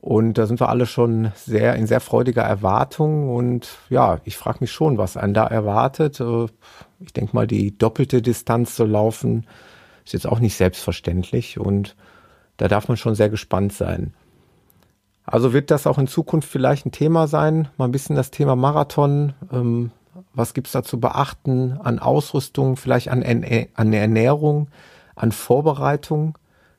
Und 0.00 0.38
da 0.38 0.46
sind 0.46 0.60
wir 0.60 0.70
alle 0.70 0.86
schon 0.86 1.30
sehr 1.34 1.76
in 1.76 1.86
sehr 1.86 2.00
freudiger 2.00 2.42
Erwartung. 2.42 3.34
Und 3.34 3.68
ja, 3.90 4.18
ich 4.24 4.38
frage 4.38 4.58
mich 4.62 4.72
schon, 4.72 4.96
was 4.96 5.18
einen 5.18 5.34
da 5.34 5.46
erwartet. 5.46 6.20
Äh, 6.20 6.46
ich 7.00 7.12
denke 7.12 7.36
mal, 7.36 7.46
die 7.46 7.76
doppelte 7.76 8.22
Distanz 8.22 8.76
zu 8.76 8.86
laufen 8.86 9.46
ist 10.06 10.14
jetzt 10.14 10.26
auch 10.26 10.38
nicht 10.38 10.56
selbstverständlich. 10.56 11.60
Und 11.60 11.96
da 12.56 12.66
darf 12.66 12.88
man 12.88 12.96
schon 12.96 13.14
sehr 13.14 13.28
gespannt 13.28 13.74
sein. 13.74 14.14
Also 15.26 15.52
wird 15.52 15.70
das 15.70 15.86
auch 15.86 15.98
in 15.98 16.06
Zukunft 16.06 16.48
vielleicht 16.48 16.86
ein 16.86 16.92
Thema 16.92 17.26
sein, 17.26 17.68
mal 17.76 17.84
ein 17.84 17.92
bisschen 17.92 18.16
das 18.16 18.30
Thema 18.30 18.56
Marathon. 18.56 19.34
Ähm, 19.52 19.90
was 20.32 20.54
gibt's 20.54 20.72
da 20.72 20.82
zu 20.82 20.98
beachten 20.98 21.78
an 21.78 21.98
Ausrüstung, 21.98 22.76
vielleicht 22.76 23.08
an, 23.08 23.22
an 23.22 23.92
Ernährung, 23.92 24.68
an 25.14 25.30
Vorbereitung? 25.30 26.38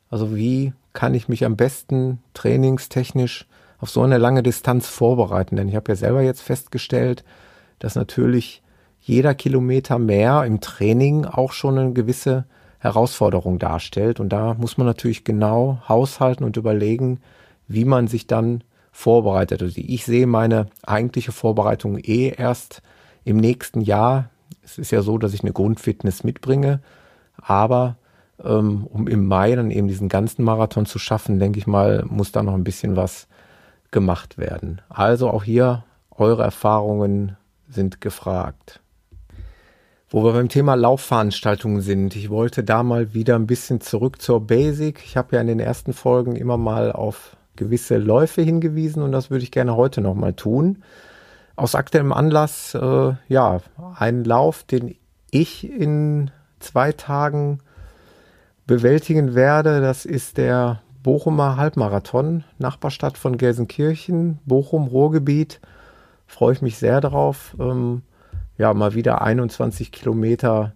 Also 0.09 0.35
wie 0.35 0.73
kann 0.93 1.13
ich 1.13 1.29
mich 1.29 1.45
am 1.45 1.55
besten 1.55 2.19
trainingstechnisch 2.33 3.47
auf 3.79 3.89
so 3.89 4.01
eine 4.01 4.17
lange 4.17 4.43
Distanz 4.43 4.87
vorbereiten? 4.87 5.55
Denn 5.55 5.69
ich 5.69 5.75
habe 5.75 5.91
ja 5.91 5.95
selber 5.95 6.21
jetzt 6.21 6.41
festgestellt, 6.41 7.23
dass 7.79 7.95
natürlich 7.95 8.61
jeder 8.99 9.33
Kilometer 9.33 9.97
mehr 9.97 10.43
im 10.45 10.61
Training 10.61 11.25
auch 11.25 11.53
schon 11.53 11.77
eine 11.77 11.93
gewisse 11.93 12.45
Herausforderung 12.79 13.57
darstellt. 13.59 14.19
Und 14.19 14.29
da 14.29 14.53
muss 14.53 14.77
man 14.77 14.87
natürlich 14.87 15.23
genau 15.23 15.81
haushalten 15.87 16.43
und 16.43 16.57
überlegen, 16.57 17.19
wie 17.67 17.85
man 17.85 18.07
sich 18.07 18.27
dann 18.27 18.63
vorbereitet. 18.91 19.61
Also 19.61 19.81
ich 19.81 20.05
sehe 20.05 20.27
meine 20.27 20.67
eigentliche 20.83 21.31
Vorbereitung 21.31 21.97
eh 21.97 22.33
erst 22.37 22.81
im 23.23 23.37
nächsten 23.37 23.81
Jahr. 23.81 24.29
Es 24.63 24.77
ist 24.77 24.91
ja 24.91 25.01
so, 25.01 25.17
dass 25.17 25.33
ich 25.33 25.41
eine 25.41 25.53
Grundfitness 25.53 26.23
mitbringe, 26.23 26.81
aber 27.37 27.95
um 28.43 29.07
im 29.07 29.27
Mai 29.27 29.55
dann 29.55 29.71
eben 29.71 29.87
diesen 29.87 30.09
ganzen 30.09 30.43
Marathon 30.43 30.85
zu 30.85 30.99
schaffen, 30.99 31.39
denke 31.39 31.59
ich 31.59 31.67
mal, 31.67 32.03
muss 32.07 32.31
da 32.31 32.43
noch 32.43 32.53
ein 32.53 32.63
bisschen 32.63 32.95
was 32.95 33.27
gemacht 33.91 34.37
werden. 34.37 34.81
Also 34.89 35.29
auch 35.29 35.43
hier 35.43 35.83
eure 36.11 36.43
Erfahrungen 36.43 37.37
sind 37.69 38.01
gefragt. 38.01 38.81
Wo 40.09 40.23
wir 40.25 40.33
beim 40.33 40.49
Thema 40.49 40.75
Laufveranstaltungen 40.75 41.81
sind, 41.81 42.15
ich 42.17 42.29
wollte 42.29 42.63
da 42.63 42.83
mal 42.83 43.13
wieder 43.13 43.35
ein 43.35 43.47
bisschen 43.47 43.79
zurück 43.79 44.21
zur 44.21 44.45
Basic. 44.45 45.01
Ich 45.05 45.15
habe 45.15 45.35
ja 45.35 45.41
in 45.41 45.47
den 45.47 45.61
ersten 45.61 45.93
Folgen 45.93 46.35
immer 46.35 46.57
mal 46.57 46.91
auf 46.91 47.37
gewisse 47.55 47.97
Läufe 47.97 48.41
hingewiesen 48.41 49.03
und 49.03 49.11
das 49.11 49.29
würde 49.29 49.43
ich 49.43 49.51
gerne 49.51 49.75
heute 49.75 50.01
nochmal 50.01 50.33
tun. 50.33 50.83
Aus 51.55 51.75
aktuellem 51.75 52.11
Anlass, 52.11 52.73
äh, 52.75 53.13
ja, 53.27 53.61
ein 53.95 54.23
Lauf, 54.23 54.63
den 54.63 54.95
ich 55.31 55.69
in 55.69 56.31
zwei 56.59 56.91
Tagen 56.91 57.59
bewältigen 58.67 59.35
werde. 59.35 59.81
Das 59.81 60.05
ist 60.05 60.37
der 60.37 60.81
Bochumer 61.03 61.57
Halbmarathon, 61.57 62.43
Nachbarstadt 62.59 63.17
von 63.17 63.37
Gelsenkirchen, 63.37 64.39
Bochum, 64.45 64.87
Ruhrgebiet. 64.87 65.59
Freue 66.27 66.53
ich 66.53 66.61
mich 66.61 66.77
sehr 66.77 67.01
darauf. 67.01 67.55
Ähm, 67.59 68.03
ja, 68.57 68.73
mal 68.73 68.93
wieder 68.93 69.21
21 69.21 69.91
Kilometer 69.91 70.73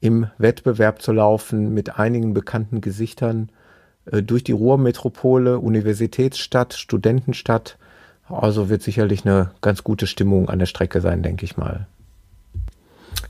im 0.00 0.28
Wettbewerb 0.38 1.02
zu 1.02 1.12
laufen 1.12 1.74
mit 1.74 1.98
einigen 1.98 2.34
bekannten 2.34 2.80
Gesichtern 2.80 3.50
äh, 4.06 4.22
durch 4.22 4.44
die 4.44 4.52
Ruhrmetropole, 4.52 5.58
Universitätsstadt, 5.58 6.74
Studentenstadt. 6.74 7.78
Also 8.28 8.68
wird 8.68 8.82
sicherlich 8.82 9.24
eine 9.26 9.50
ganz 9.60 9.82
gute 9.82 10.06
Stimmung 10.06 10.48
an 10.48 10.58
der 10.58 10.66
Strecke 10.66 11.00
sein, 11.00 11.22
denke 11.22 11.44
ich 11.44 11.56
mal. 11.56 11.86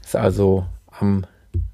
Ist 0.02 0.16
also 0.16 0.66
am 0.90 1.24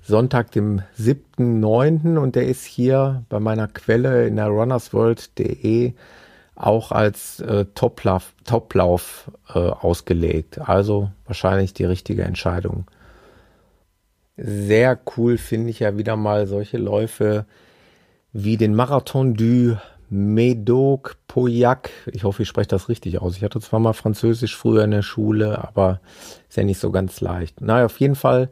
Sonntag, 0.06 0.52
dem 0.52 0.82
7.9. 0.98 2.18
und 2.18 2.36
der 2.36 2.46
ist 2.46 2.64
hier 2.64 3.24
bei 3.30 3.40
meiner 3.40 3.68
Quelle 3.68 4.26
in 4.26 4.36
der 4.36 4.48
runnersworld.de 4.48 5.94
auch 6.56 6.92
als 6.92 7.40
äh, 7.40 7.64
Toplauf, 7.74 8.34
Toplauf 8.44 9.30
äh, 9.48 9.58
ausgelegt. 9.58 10.60
Also 10.60 11.10
wahrscheinlich 11.24 11.72
die 11.72 11.84
richtige 11.84 12.22
Entscheidung. 12.22 12.84
Sehr 14.36 14.98
cool 15.16 15.38
finde 15.38 15.70
ich 15.70 15.80
ja 15.80 15.96
wieder 15.96 16.16
mal 16.16 16.46
solche 16.46 16.76
Läufe 16.76 17.46
wie 18.32 18.58
den 18.58 18.74
Marathon 18.74 19.34
du 19.34 19.78
Médoc 20.12 21.16
Pauillac. 21.28 21.90
Ich 22.12 22.24
hoffe, 22.24 22.42
ich 22.42 22.48
spreche 22.48 22.68
das 22.68 22.90
richtig 22.90 23.22
aus. 23.22 23.36
Ich 23.36 23.42
hatte 23.42 23.60
zwar 23.60 23.80
mal 23.80 23.94
Französisch 23.94 24.54
früher 24.54 24.84
in 24.84 24.90
der 24.90 25.02
Schule, 25.02 25.66
aber 25.66 26.00
ist 26.48 26.58
ja 26.58 26.62
nicht 26.62 26.78
so 26.78 26.90
ganz 26.90 27.22
leicht. 27.22 27.62
Naja, 27.62 27.86
auf 27.86 27.98
jeden 28.00 28.16
Fall 28.16 28.50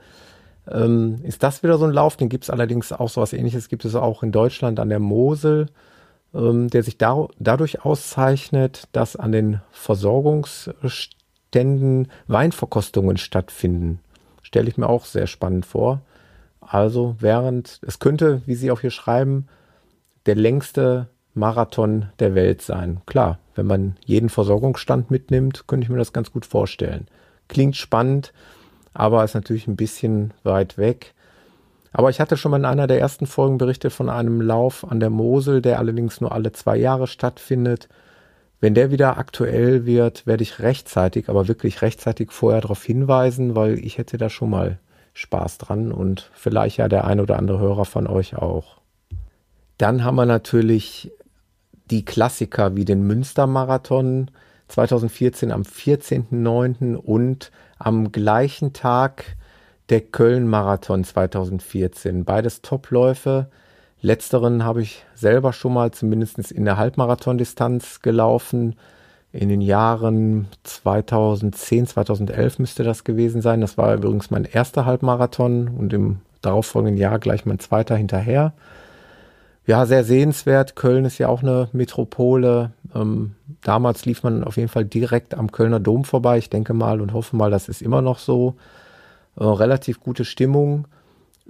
ähm, 0.71 1.21
ist 1.23 1.43
das 1.43 1.63
wieder 1.63 1.79
so 1.79 1.87
ein 1.87 1.93
Lauf. 1.93 2.17
Den 2.17 2.29
gibt 2.29 2.45
es 2.45 2.51
allerdings 2.51 2.93
auch 2.93 3.09
so 3.09 3.21
was 3.21 3.33
ähnliches, 3.33 3.69
gibt 3.69 3.85
es 3.85 3.95
auch 3.95 4.23
in 4.23 4.33
Deutschland 4.33 4.81
an 4.81 4.89
der 4.89 5.01
Mosel, 5.01 5.67
ähm, 6.35 6.69
der 6.69 6.83
sich 6.83 6.99
da, 6.99 7.29
dadurch 7.39 7.85
auszeichnet, 7.85 8.89
dass 8.93 9.17
an 9.17 9.33
den 9.33 9.61
Versorgungsständen 9.71 12.09
Weinverkostungen 12.27 13.17
stattfinden. 13.17 14.01
Stelle 14.43 14.69
ich 14.69 14.77
mir 14.77 14.89
auch 14.89 15.05
sehr 15.05 15.27
spannend 15.27 15.67
vor. 15.67 16.03
Also 16.61 17.17
während, 17.19 17.81
es 17.87 17.99
könnte, 17.99 18.43
wie 18.47 18.55
Sie 18.55 18.71
auch 18.71 18.81
hier 18.81 18.91
schreiben, 18.91 19.49
der 20.27 20.37
längste 20.37 21.09
Marathon 21.35 22.07
der 22.19 22.35
Welt 22.35 22.63
sein. 22.63 23.01
Klar, 23.07 23.39
wenn 23.55 23.67
man 23.67 23.97
jeden 24.05 24.29
Versorgungsstand 24.29 25.11
mitnimmt, 25.11 25.67
könnte 25.67 25.85
ich 25.85 25.91
mir 25.91 25.99
das 25.99 26.13
ganz 26.13 26.31
gut 26.31 26.47
vorstellen. 26.47 27.07
Klingt 27.49 27.77
spannend, 27.77 28.33
aber 28.95 29.25
ist 29.25 29.35
natürlich 29.35 29.67
ein 29.67 29.77
bisschen 29.77 30.33
weit 30.43 30.79
weg. 30.79 31.15
Aber 31.93 32.11
ich 32.11 32.21
hatte 32.21 32.37
schon 32.37 32.51
mal 32.51 32.59
in 32.59 32.65
einer 32.65 32.87
der 32.87 33.01
ersten 33.01 33.27
Folgen 33.27 33.59
berichtet 33.59 33.93
von 33.93 34.09
einem 34.09 34.41
Lauf 34.41 34.91
an 34.91 35.01
der 35.01 35.11
Mosel, 35.11 35.61
der 35.61 35.79
allerdings 35.79 36.21
nur 36.21 36.33
alle 36.33 36.53
zwei 36.53 36.77
Jahre 36.77 37.07
stattfindet. 37.07 37.89
Wenn 38.61 38.75
der 38.75 38.91
wieder 38.91 39.19
aktuell 39.19 39.85
wird, 39.85 40.27
werde 40.27 40.43
ich 40.43 40.61
rechtzeitig, 40.61 41.29
aber 41.29 41.49
wirklich 41.49 41.83
rechtzeitig 41.83 42.33
vorher 42.33 42.61
darauf 42.61 42.83
hinweisen, 42.83 43.55
weil 43.55 43.79
ich 43.79 43.99
hätte 43.99 44.17
da 44.17 44.31
schon 44.31 44.51
mal 44.51 44.79
Spaß 45.15 45.59
dran 45.59 45.93
und 45.93 46.31
vielleicht 46.33 46.79
ja 46.79 46.89
der 46.89 47.05
ein 47.05 47.21
oder 47.21 47.39
andere 47.39 47.59
Hörer 47.59 47.85
von 47.85 48.07
euch 48.07 48.37
auch. 48.37 48.79
Dann 49.77 50.05
haben 50.05 50.17
wir 50.17 50.27
natürlich 50.27 51.13
die 51.91 52.05
Klassiker 52.05 52.77
wie 52.77 52.85
den 52.85 53.03
Münstermarathon 53.07 54.31
2014 54.69 55.53
am 55.53 55.63
14.09. 55.63 56.95
und 56.95 57.51
am 57.85 58.13
gleichen 58.13 58.73
Tag 58.73 59.37
der 59.89 60.01
Köln-Marathon 60.01 61.05
2014. 61.05 62.25
Beides 62.25 62.63
Topläufe. 62.63 63.49
Letzteren 64.01 64.65
habe 64.65 64.83
ich 64.83 65.05
selber 65.15 65.53
schon 65.53 65.75
mal 65.75 65.91
zumindest 65.91 66.39
in 66.51 66.65
der 66.65 66.77
Halbmarathon-Distanz 66.77 68.01
gelaufen. 68.01 68.77
In 69.33 69.49
den 69.49 69.61
Jahren 69.61 70.49
2010, 70.65 71.87
2011 71.87 72.59
müsste 72.59 72.85
das 72.85 73.05
gewesen 73.05 73.43
sein. 73.43 73.61
Das 73.61 73.79
war 73.79 73.95
übrigens 73.95 74.31
mein 74.31 74.45
erster 74.45 74.85
Halbmarathon 74.85 75.69
und 75.69 75.93
im 75.93 76.21
darauffolgenden 76.41 76.99
Jahr 76.99 77.19
gleich 77.19 77.47
mein 77.47 77.59
zweiter 77.59 77.97
hinterher 77.97 78.53
ja, 79.65 79.87
sehr 79.87 80.05
sehenswert. 80.05 80.75
Köln 80.75 81.05
ist 81.05 81.19
ja 81.19 81.29
auch 81.29 81.43
eine 81.43 81.69
Metropole. 81.73 82.73
Ähm, 82.95 83.37
damals 83.63 84.05
lief 84.05 84.23
man 84.23 84.43
auf 84.43 84.57
jeden 84.57 84.69
Fall 84.69 84.85
direkt 84.85 85.35
am 85.35 85.53
Kölner 85.53 85.79
Dom 85.79 86.05
vorbei. 86.05 86.39
Ich 86.39 86.51
denke 86.51 86.75
mal 86.75 87.01
und 87.01 87.13
hoffe 87.13 87.37
mal, 87.37 87.51
das 87.51 87.69
ist 87.69 87.81
immer 87.83 88.03
noch 88.03 88.19
so. 88.19 88.57
Äh, 89.37 89.45
relativ 89.45 90.01
gute 90.01 90.25
Stimmung. 90.25 90.89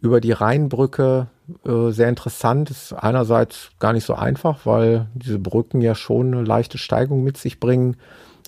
Über 0.01 0.21
die 0.21 0.33
Rheinbrücke 0.33 1.29
äh, 1.65 1.91
sehr 1.91 2.11
interessant. 2.11 2.71
Ist 2.71 2.93
einerseits 2.93 3.71
gar 3.79 3.95
nicht 3.95 4.05
so 4.05 4.15
einfach, 4.15 4.67
weil 4.67 5.07
diese 5.15 5.39
Brücken 5.39 5.81
ja 5.81 5.95
schon 5.95 6.35
eine 6.35 6.45
leichte 6.45 6.77
Steigung 6.77 7.25
mit 7.25 7.39
sich 7.39 7.61
bringen. 7.61 7.97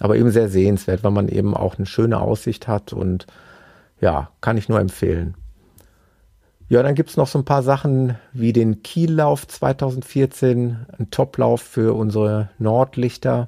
Aber 0.01 0.17
eben 0.17 0.31
sehr 0.31 0.49
sehenswert, 0.49 1.05
weil 1.05 1.13
man 1.13 1.29
eben 1.29 1.55
auch 1.55 1.77
eine 1.79 1.87
schöne 1.87 2.21
Aussicht 2.21 2.69
hat 2.69 2.93
und 2.93 3.27
ja, 4.01 4.29
kann 4.41 4.59
ich 4.59 4.69
nur 4.69 4.81
empfehlen. 4.81 5.37
Ja, 6.75 6.83
dann 6.83 6.97
gibt's 6.97 7.17
noch 7.17 7.29
so 7.29 7.39
ein 7.39 7.45
paar 7.45 7.63
Sachen 7.63 8.17
wie 8.33 8.53
den 8.53 8.83
Kiellauf 8.83 9.47
2014, 9.47 10.87
ein 10.99 11.09
Toplauf 11.13 11.63
für 11.63 11.95
unsere 11.95 12.49
Nordlichter. 12.59 13.47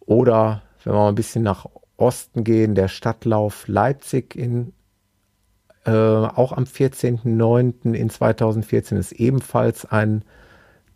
Oder 0.00 0.60
wenn 0.84 0.92
wir 0.92 0.98
mal 0.98 1.08
ein 1.08 1.14
bisschen 1.14 1.42
nach 1.42 1.64
Osten 1.96 2.44
gehen, 2.44 2.74
der 2.74 2.88
Stadtlauf 2.88 3.66
Leipzig 3.66 4.36
in 4.36 4.74
äh, 5.86 5.90
auch 5.90 6.52
am 6.52 6.64
14.09. 6.64 7.94
in 7.94 8.10
2014 8.10 8.98
ist 8.98 9.12
ebenfalls 9.12 9.86
ein 9.86 10.22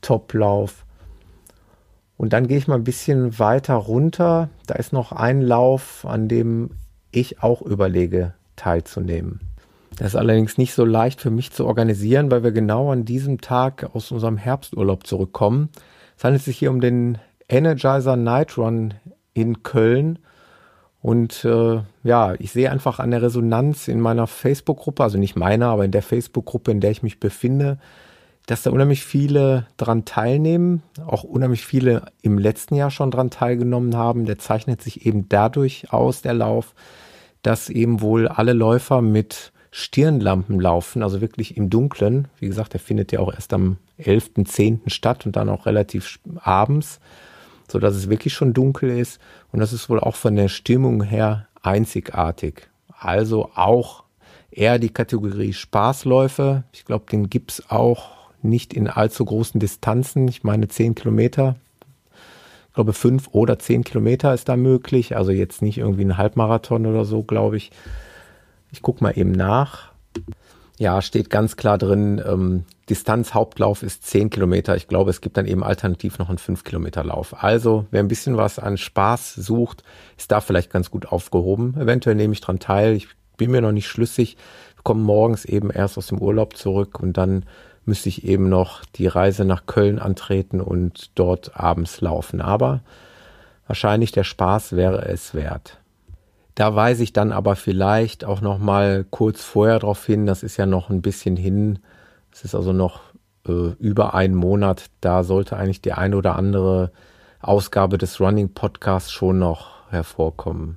Toplauf. 0.02 0.84
Und 2.18 2.34
dann 2.34 2.46
gehe 2.46 2.58
ich 2.58 2.68
mal 2.68 2.74
ein 2.74 2.84
bisschen 2.84 3.38
weiter 3.38 3.76
runter. 3.76 4.50
Da 4.66 4.74
ist 4.74 4.92
noch 4.92 5.12
ein 5.12 5.40
Lauf, 5.40 6.04
an 6.04 6.28
dem 6.28 6.72
ich 7.10 7.42
auch 7.42 7.62
überlege, 7.62 8.34
teilzunehmen. 8.56 9.49
Das 9.96 10.09
ist 10.09 10.16
allerdings 10.16 10.57
nicht 10.57 10.74
so 10.74 10.85
leicht 10.85 11.20
für 11.20 11.31
mich 11.31 11.53
zu 11.53 11.66
organisieren, 11.66 12.31
weil 12.31 12.42
wir 12.42 12.53
genau 12.53 12.90
an 12.90 13.05
diesem 13.05 13.40
Tag 13.40 13.90
aus 13.94 14.12
unserem 14.12 14.37
Herbsturlaub 14.37 15.07
zurückkommen. 15.07 15.68
Es 16.16 16.24
handelt 16.24 16.42
sich 16.42 16.59
hier 16.59 16.70
um 16.70 16.81
den 16.81 17.18
Energizer 17.48 18.16
Night 18.16 18.57
Run 18.57 18.94
in 19.35 19.62
Köln. 19.62 20.18
Und 21.03 21.44
äh, 21.44 21.81
ja, 22.05 22.35
ich 22.38 22.53
sehe 22.53 22.70
einfach 22.70 22.98
an 22.98 23.11
der 23.11 23.22
Resonanz 23.22 23.88
in 23.88 24.00
meiner 24.00 24.26
Facebook-Gruppe, 24.26 25.03
also 25.03 25.18
nicht 25.18 25.37
meiner, 25.37 25.66
aber 25.68 25.85
in 25.85 25.92
der 25.92 26.03
Facebook-Gruppe, 26.03 26.70
in 26.70 26.81
der 26.81 26.90
ich 26.90 27.03
mich 27.03 27.20
befinde, 27.20 27.79
dass 28.46 28.62
da 28.62 28.70
unheimlich 28.70 29.05
viele 29.05 29.66
dran 29.76 30.05
teilnehmen, 30.05 30.83
auch 31.07 31.24
unheimlich 31.24 31.64
viele 31.64 32.07
im 32.22 32.38
letzten 32.38 32.74
Jahr 32.74 32.90
schon 32.90 33.11
dran 33.11 33.31
teilgenommen 33.31 33.96
haben. 33.96 34.26
Der 34.26 34.38
zeichnet 34.38 34.83
sich 34.83 35.07
eben 35.07 35.29
dadurch 35.29 35.92
aus, 35.92 36.22
der 36.22 36.35
Lauf, 36.35 36.74
dass 37.42 37.70
eben 37.70 38.00
wohl 38.00 38.29
alle 38.29 38.53
Läufer 38.53 39.00
mit 39.03 39.53
Stirnlampen 39.70 40.61
laufen, 40.61 41.02
also 41.02 41.20
wirklich 41.20 41.56
im 41.56 41.70
Dunkeln. 41.70 42.28
Wie 42.38 42.48
gesagt, 42.48 42.72
der 42.72 42.80
findet 42.80 43.12
ja 43.12 43.20
auch 43.20 43.33
erst 43.33 43.52
am 43.52 43.76
11.10. 44.00 44.90
statt 44.90 45.26
und 45.26 45.37
dann 45.37 45.48
auch 45.48 45.66
relativ 45.66 46.18
abends, 46.40 47.00
so 47.68 47.78
dass 47.78 47.94
es 47.94 48.11
wirklich 48.11 48.35
schon 48.35 48.52
dunkel 48.52 48.90
ist. 48.90 49.20
Und 49.52 49.61
das 49.61 49.72
ist 49.72 49.88
wohl 49.88 50.00
auch 50.00 50.16
von 50.16 50.35
der 50.35 50.48
Stimmung 50.48 51.02
her 51.02 51.46
einzigartig. 51.62 52.68
Also 52.98 53.50
auch 53.54 54.04
eher 54.50 54.78
die 54.78 54.90
Kategorie 54.90 55.52
Spaßläufe. 55.52 56.64
Ich 56.72 56.85
glaube, 56.85 57.06
den 57.11 57.30
gibt's 57.30 57.70
auch 57.70 58.11
nicht 58.42 58.74
in 58.74 58.88
allzu 58.88 59.24
großen 59.24 59.61
Distanzen. 59.61 60.26
Ich 60.28 60.42
meine, 60.42 60.68
zehn 60.68 60.94
Kilometer, 60.94 61.56
ich 62.68 62.74
glaube 62.74 62.92
fünf 62.92 63.28
oder 63.33 63.59
zehn 63.59 63.85
Kilometer 63.85 64.35
ist 64.35 64.48
da 64.48 64.56
möglich. 64.56 65.16
Also 65.16 65.30
jetzt 65.30 65.62
nicht 65.62 65.78
irgendwie 65.78 66.04
ein 66.04 66.16
Halbmarathon 66.16 66.87
oder 66.87 67.04
so, 67.04 67.22
glaube 67.22 67.56
ich. 67.56 67.70
Ich 68.72 68.83
gucke 68.83 69.02
mal 69.02 69.16
eben 69.16 69.33
nach. 69.33 69.92
Ja, 70.78 71.02
steht 71.02 71.28
ganz 71.28 71.56
klar 71.56 71.76
drin, 71.76 72.22
ähm, 72.26 72.64
Distanz 72.88 73.35
Hauptlauf 73.35 73.83
ist 73.83 74.06
10 74.06 74.30
Kilometer. 74.30 74.76
Ich 74.76 74.88
glaube, 74.88 75.11
es 75.11 75.20
gibt 75.20 75.37
dann 75.37 75.46
eben 75.46 75.62
alternativ 75.62 76.18
noch 76.18 76.30
einen 76.30 76.38
5 76.38 76.64
Kilometer 76.64 77.04
Lauf. 77.04 77.44
Also, 77.44 77.87
wer 77.90 78.00
ein 78.00 78.09
bisschen 78.09 78.37
was 78.37 78.59
an 78.59 78.78
Spaß 78.78 79.35
sucht, 79.35 79.85
ist 80.16 80.33
da 80.33 80.40
vielleicht 80.40 80.72
ganz 80.72 80.90
gut 80.90 81.06
aufgehoben. 81.06 81.76
Eventuell 81.78 82.16
nehme 82.16 82.33
ich 82.33 82.40
dran 82.40 82.59
teil. 82.59 82.94
Ich 82.94 83.09
bin 83.37 83.50
mir 83.50 83.61
noch 83.61 83.72
nicht 83.72 83.88
schlüssig. 83.88 84.38
Wir 84.74 84.83
kommen 84.83 85.02
morgens 85.02 85.44
eben 85.44 85.70
erst 85.70 85.98
aus 85.98 86.06
dem 86.06 86.18
Urlaub 86.18 86.56
zurück 86.56 86.98
und 86.98 87.18
dann 87.18 87.44
müsste 87.85 88.09
ich 88.09 88.24
eben 88.24 88.48
noch 88.48 88.83
die 88.96 89.06
Reise 89.06 89.44
nach 89.44 89.66
Köln 89.66 89.98
antreten 89.98 90.61
und 90.61 91.11
dort 91.14 91.61
abends 91.61 92.00
laufen. 92.00 92.40
Aber 92.40 92.80
wahrscheinlich 93.66 94.12
der 94.12 94.24
Spaß 94.24 94.74
wäre 94.76 95.04
es 95.04 95.35
wert. 95.35 95.79
Da 96.60 96.74
weise 96.74 97.02
ich 97.02 97.14
dann 97.14 97.32
aber 97.32 97.56
vielleicht 97.56 98.22
auch 98.26 98.42
noch 98.42 98.58
mal 98.58 99.06
kurz 99.08 99.42
vorher 99.42 99.78
darauf 99.78 100.04
hin, 100.04 100.26
das 100.26 100.42
ist 100.42 100.58
ja 100.58 100.66
noch 100.66 100.90
ein 100.90 101.00
bisschen 101.00 101.34
hin. 101.34 101.78
Es 102.30 102.44
ist 102.44 102.54
also 102.54 102.74
noch 102.74 103.00
äh, 103.48 103.70
über 103.78 104.12
einen 104.12 104.34
Monat. 104.34 104.90
Da 105.00 105.24
sollte 105.24 105.56
eigentlich 105.56 105.80
die 105.80 105.94
eine 105.94 106.18
oder 106.18 106.36
andere 106.36 106.92
Ausgabe 107.40 107.96
des 107.96 108.20
Running 108.20 108.52
Podcasts 108.52 109.10
schon 109.10 109.38
noch 109.38 109.90
hervorkommen. 109.90 110.76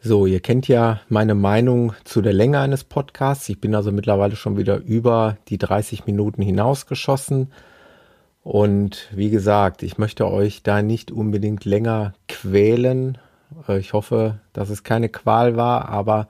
So, 0.00 0.26
ihr 0.26 0.40
kennt 0.40 0.66
ja 0.66 1.00
meine 1.08 1.36
Meinung 1.36 1.92
zu 2.02 2.20
der 2.20 2.32
Länge 2.32 2.58
eines 2.58 2.82
Podcasts. 2.82 3.48
Ich 3.48 3.60
bin 3.60 3.76
also 3.76 3.92
mittlerweile 3.92 4.34
schon 4.34 4.56
wieder 4.56 4.78
über 4.78 5.36
die 5.46 5.58
30 5.58 6.06
Minuten 6.06 6.42
hinausgeschossen. 6.42 7.52
Und 8.42 9.06
wie 9.12 9.30
gesagt, 9.30 9.84
ich 9.84 9.96
möchte 9.96 10.28
euch 10.28 10.64
da 10.64 10.82
nicht 10.82 11.12
unbedingt 11.12 11.64
länger 11.64 12.14
quälen, 12.26 13.18
ich 13.68 13.92
hoffe, 13.92 14.40
dass 14.52 14.70
es 14.70 14.82
keine 14.82 15.08
Qual 15.08 15.56
war, 15.56 15.88
aber 15.88 16.28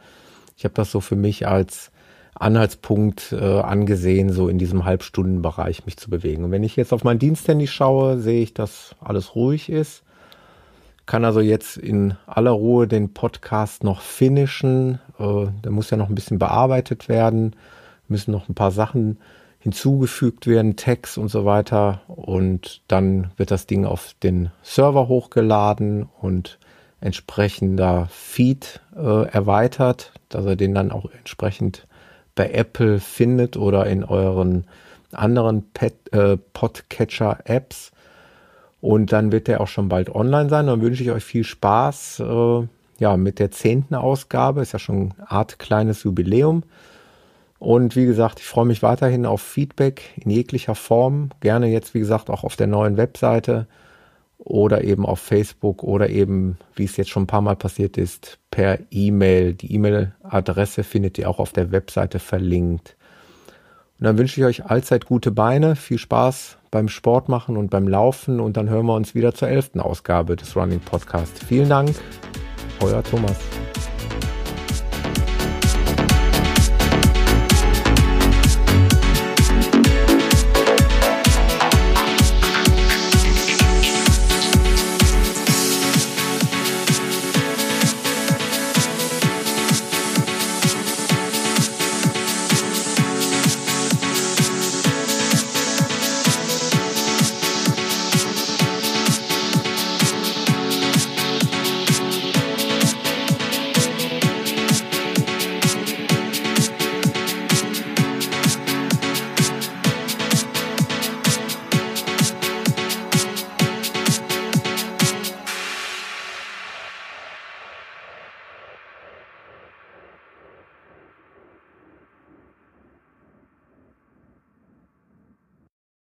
ich 0.56 0.64
habe 0.64 0.74
das 0.74 0.90
so 0.90 1.00
für 1.00 1.16
mich 1.16 1.46
als 1.46 1.90
Anhaltspunkt 2.34 3.32
äh, 3.32 3.60
angesehen, 3.60 4.32
so 4.32 4.48
in 4.48 4.58
diesem 4.58 4.84
Halbstundenbereich 4.84 5.84
mich 5.86 5.96
zu 5.96 6.10
bewegen. 6.10 6.44
Und 6.44 6.50
wenn 6.50 6.64
ich 6.64 6.76
jetzt 6.76 6.92
auf 6.92 7.04
mein 7.04 7.18
Diensthandy 7.18 7.66
schaue, 7.66 8.18
sehe 8.18 8.42
ich, 8.42 8.54
dass 8.54 8.94
alles 9.00 9.34
ruhig 9.34 9.68
ist. 9.68 10.02
Kann 11.04 11.24
also 11.24 11.40
jetzt 11.40 11.76
in 11.76 12.16
aller 12.26 12.52
Ruhe 12.52 12.86
den 12.88 13.12
Podcast 13.12 13.84
noch 13.84 14.00
finishen. 14.00 14.98
Äh, 15.18 15.46
der 15.62 15.72
muss 15.72 15.90
ja 15.90 15.96
noch 15.96 16.08
ein 16.08 16.14
bisschen 16.14 16.38
bearbeitet 16.38 17.08
werden, 17.08 17.54
müssen 18.08 18.32
noch 18.32 18.48
ein 18.48 18.54
paar 18.54 18.70
Sachen 18.70 19.18
hinzugefügt 19.58 20.46
werden, 20.46 20.76
Tags 20.76 21.16
und 21.16 21.28
so 21.28 21.44
weiter. 21.44 22.02
Und 22.08 22.82
dann 22.88 23.30
wird 23.36 23.50
das 23.50 23.66
Ding 23.66 23.84
auf 23.84 24.14
den 24.22 24.50
Server 24.62 25.06
hochgeladen 25.06 26.08
und 26.20 26.58
entsprechender 27.02 28.08
Feed 28.10 28.80
äh, 28.96 29.26
erweitert, 29.28 30.12
dass 30.28 30.46
ihr 30.46 30.56
den 30.56 30.74
dann 30.74 30.90
auch 30.90 31.10
entsprechend 31.10 31.86
bei 32.34 32.50
Apple 32.50 33.00
findet 33.00 33.56
oder 33.56 33.86
in 33.86 34.04
euren 34.04 34.64
anderen 35.12 35.70
Pet, 35.72 35.94
äh, 36.12 36.36
Podcatcher-Apps. 36.36 37.92
Und 38.80 39.12
dann 39.12 39.30
wird 39.30 39.48
der 39.48 39.60
auch 39.60 39.68
schon 39.68 39.88
bald 39.88 40.14
online 40.14 40.48
sein. 40.48 40.66
Dann 40.66 40.80
wünsche 40.80 41.02
ich 41.02 41.10
euch 41.10 41.24
viel 41.24 41.44
Spaß 41.44 42.20
äh, 42.20 42.66
ja, 42.98 43.16
mit 43.16 43.38
der 43.38 43.50
zehnten 43.50 43.94
Ausgabe. 43.94 44.62
Ist 44.62 44.72
ja 44.72 44.78
schon 44.78 45.12
eine 45.18 45.30
Art 45.30 45.58
kleines 45.58 46.02
Jubiläum. 46.04 46.62
Und 47.58 47.94
wie 47.94 48.06
gesagt, 48.06 48.40
ich 48.40 48.46
freue 48.46 48.64
mich 48.64 48.82
weiterhin 48.82 49.24
auf 49.24 49.40
Feedback 49.40 50.02
in 50.16 50.30
jeglicher 50.30 50.74
Form. 50.74 51.30
Gerne 51.40 51.68
jetzt, 51.68 51.94
wie 51.94 52.00
gesagt, 52.00 52.28
auch 52.30 52.42
auf 52.42 52.56
der 52.56 52.66
neuen 52.66 52.96
Webseite 52.96 53.66
oder 54.44 54.82
eben 54.84 55.06
auf 55.06 55.20
Facebook 55.20 55.82
oder 55.82 56.08
eben, 56.08 56.58
wie 56.74 56.84
es 56.84 56.96
jetzt 56.96 57.10
schon 57.10 57.24
ein 57.24 57.28
paar 57.28 57.42
Mal 57.42 57.56
passiert 57.56 57.96
ist, 57.96 58.38
per 58.50 58.78
E-Mail. 58.90 59.54
Die 59.54 59.72
E-Mail-Adresse 59.74 60.84
findet 60.84 61.18
ihr 61.18 61.28
auch 61.28 61.38
auf 61.38 61.52
der 61.52 61.70
Webseite 61.70 62.18
verlinkt. 62.18 62.96
Und 63.98 64.06
dann 64.06 64.18
wünsche 64.18 64.40
ich 64.40 64.46
euch 64.46 64.66
allzeit 64.66 65.06
gute 65.06 65.30
Beine, 65.30 65.76
viel 65.76 65.98
Spaß 65.98 66.58
beim 66.72 66.88
Sport 66.88 67.28
machen 67.28 67.56
und 67.56 67.70
beim 67.70 67.86
Laufen 67.86 68.40
und 68.40 68.56
dann 68.56 68.68
hören 68.68 68.86
wir 68.86 68.94
uns 68.94 69.14
wieder 69.14 69.34
zur 69.34 69.48
elften 69.48 69.78
Ausgabe 69.78 70.34
des 70.34 70.56
Running 70.56 70.80
Podcast. 70.80 71.44
Vielen 71.44 71.68
Dank, 71.68 71.94
euer 72.80 73.02
Thomas. 73.04 73.38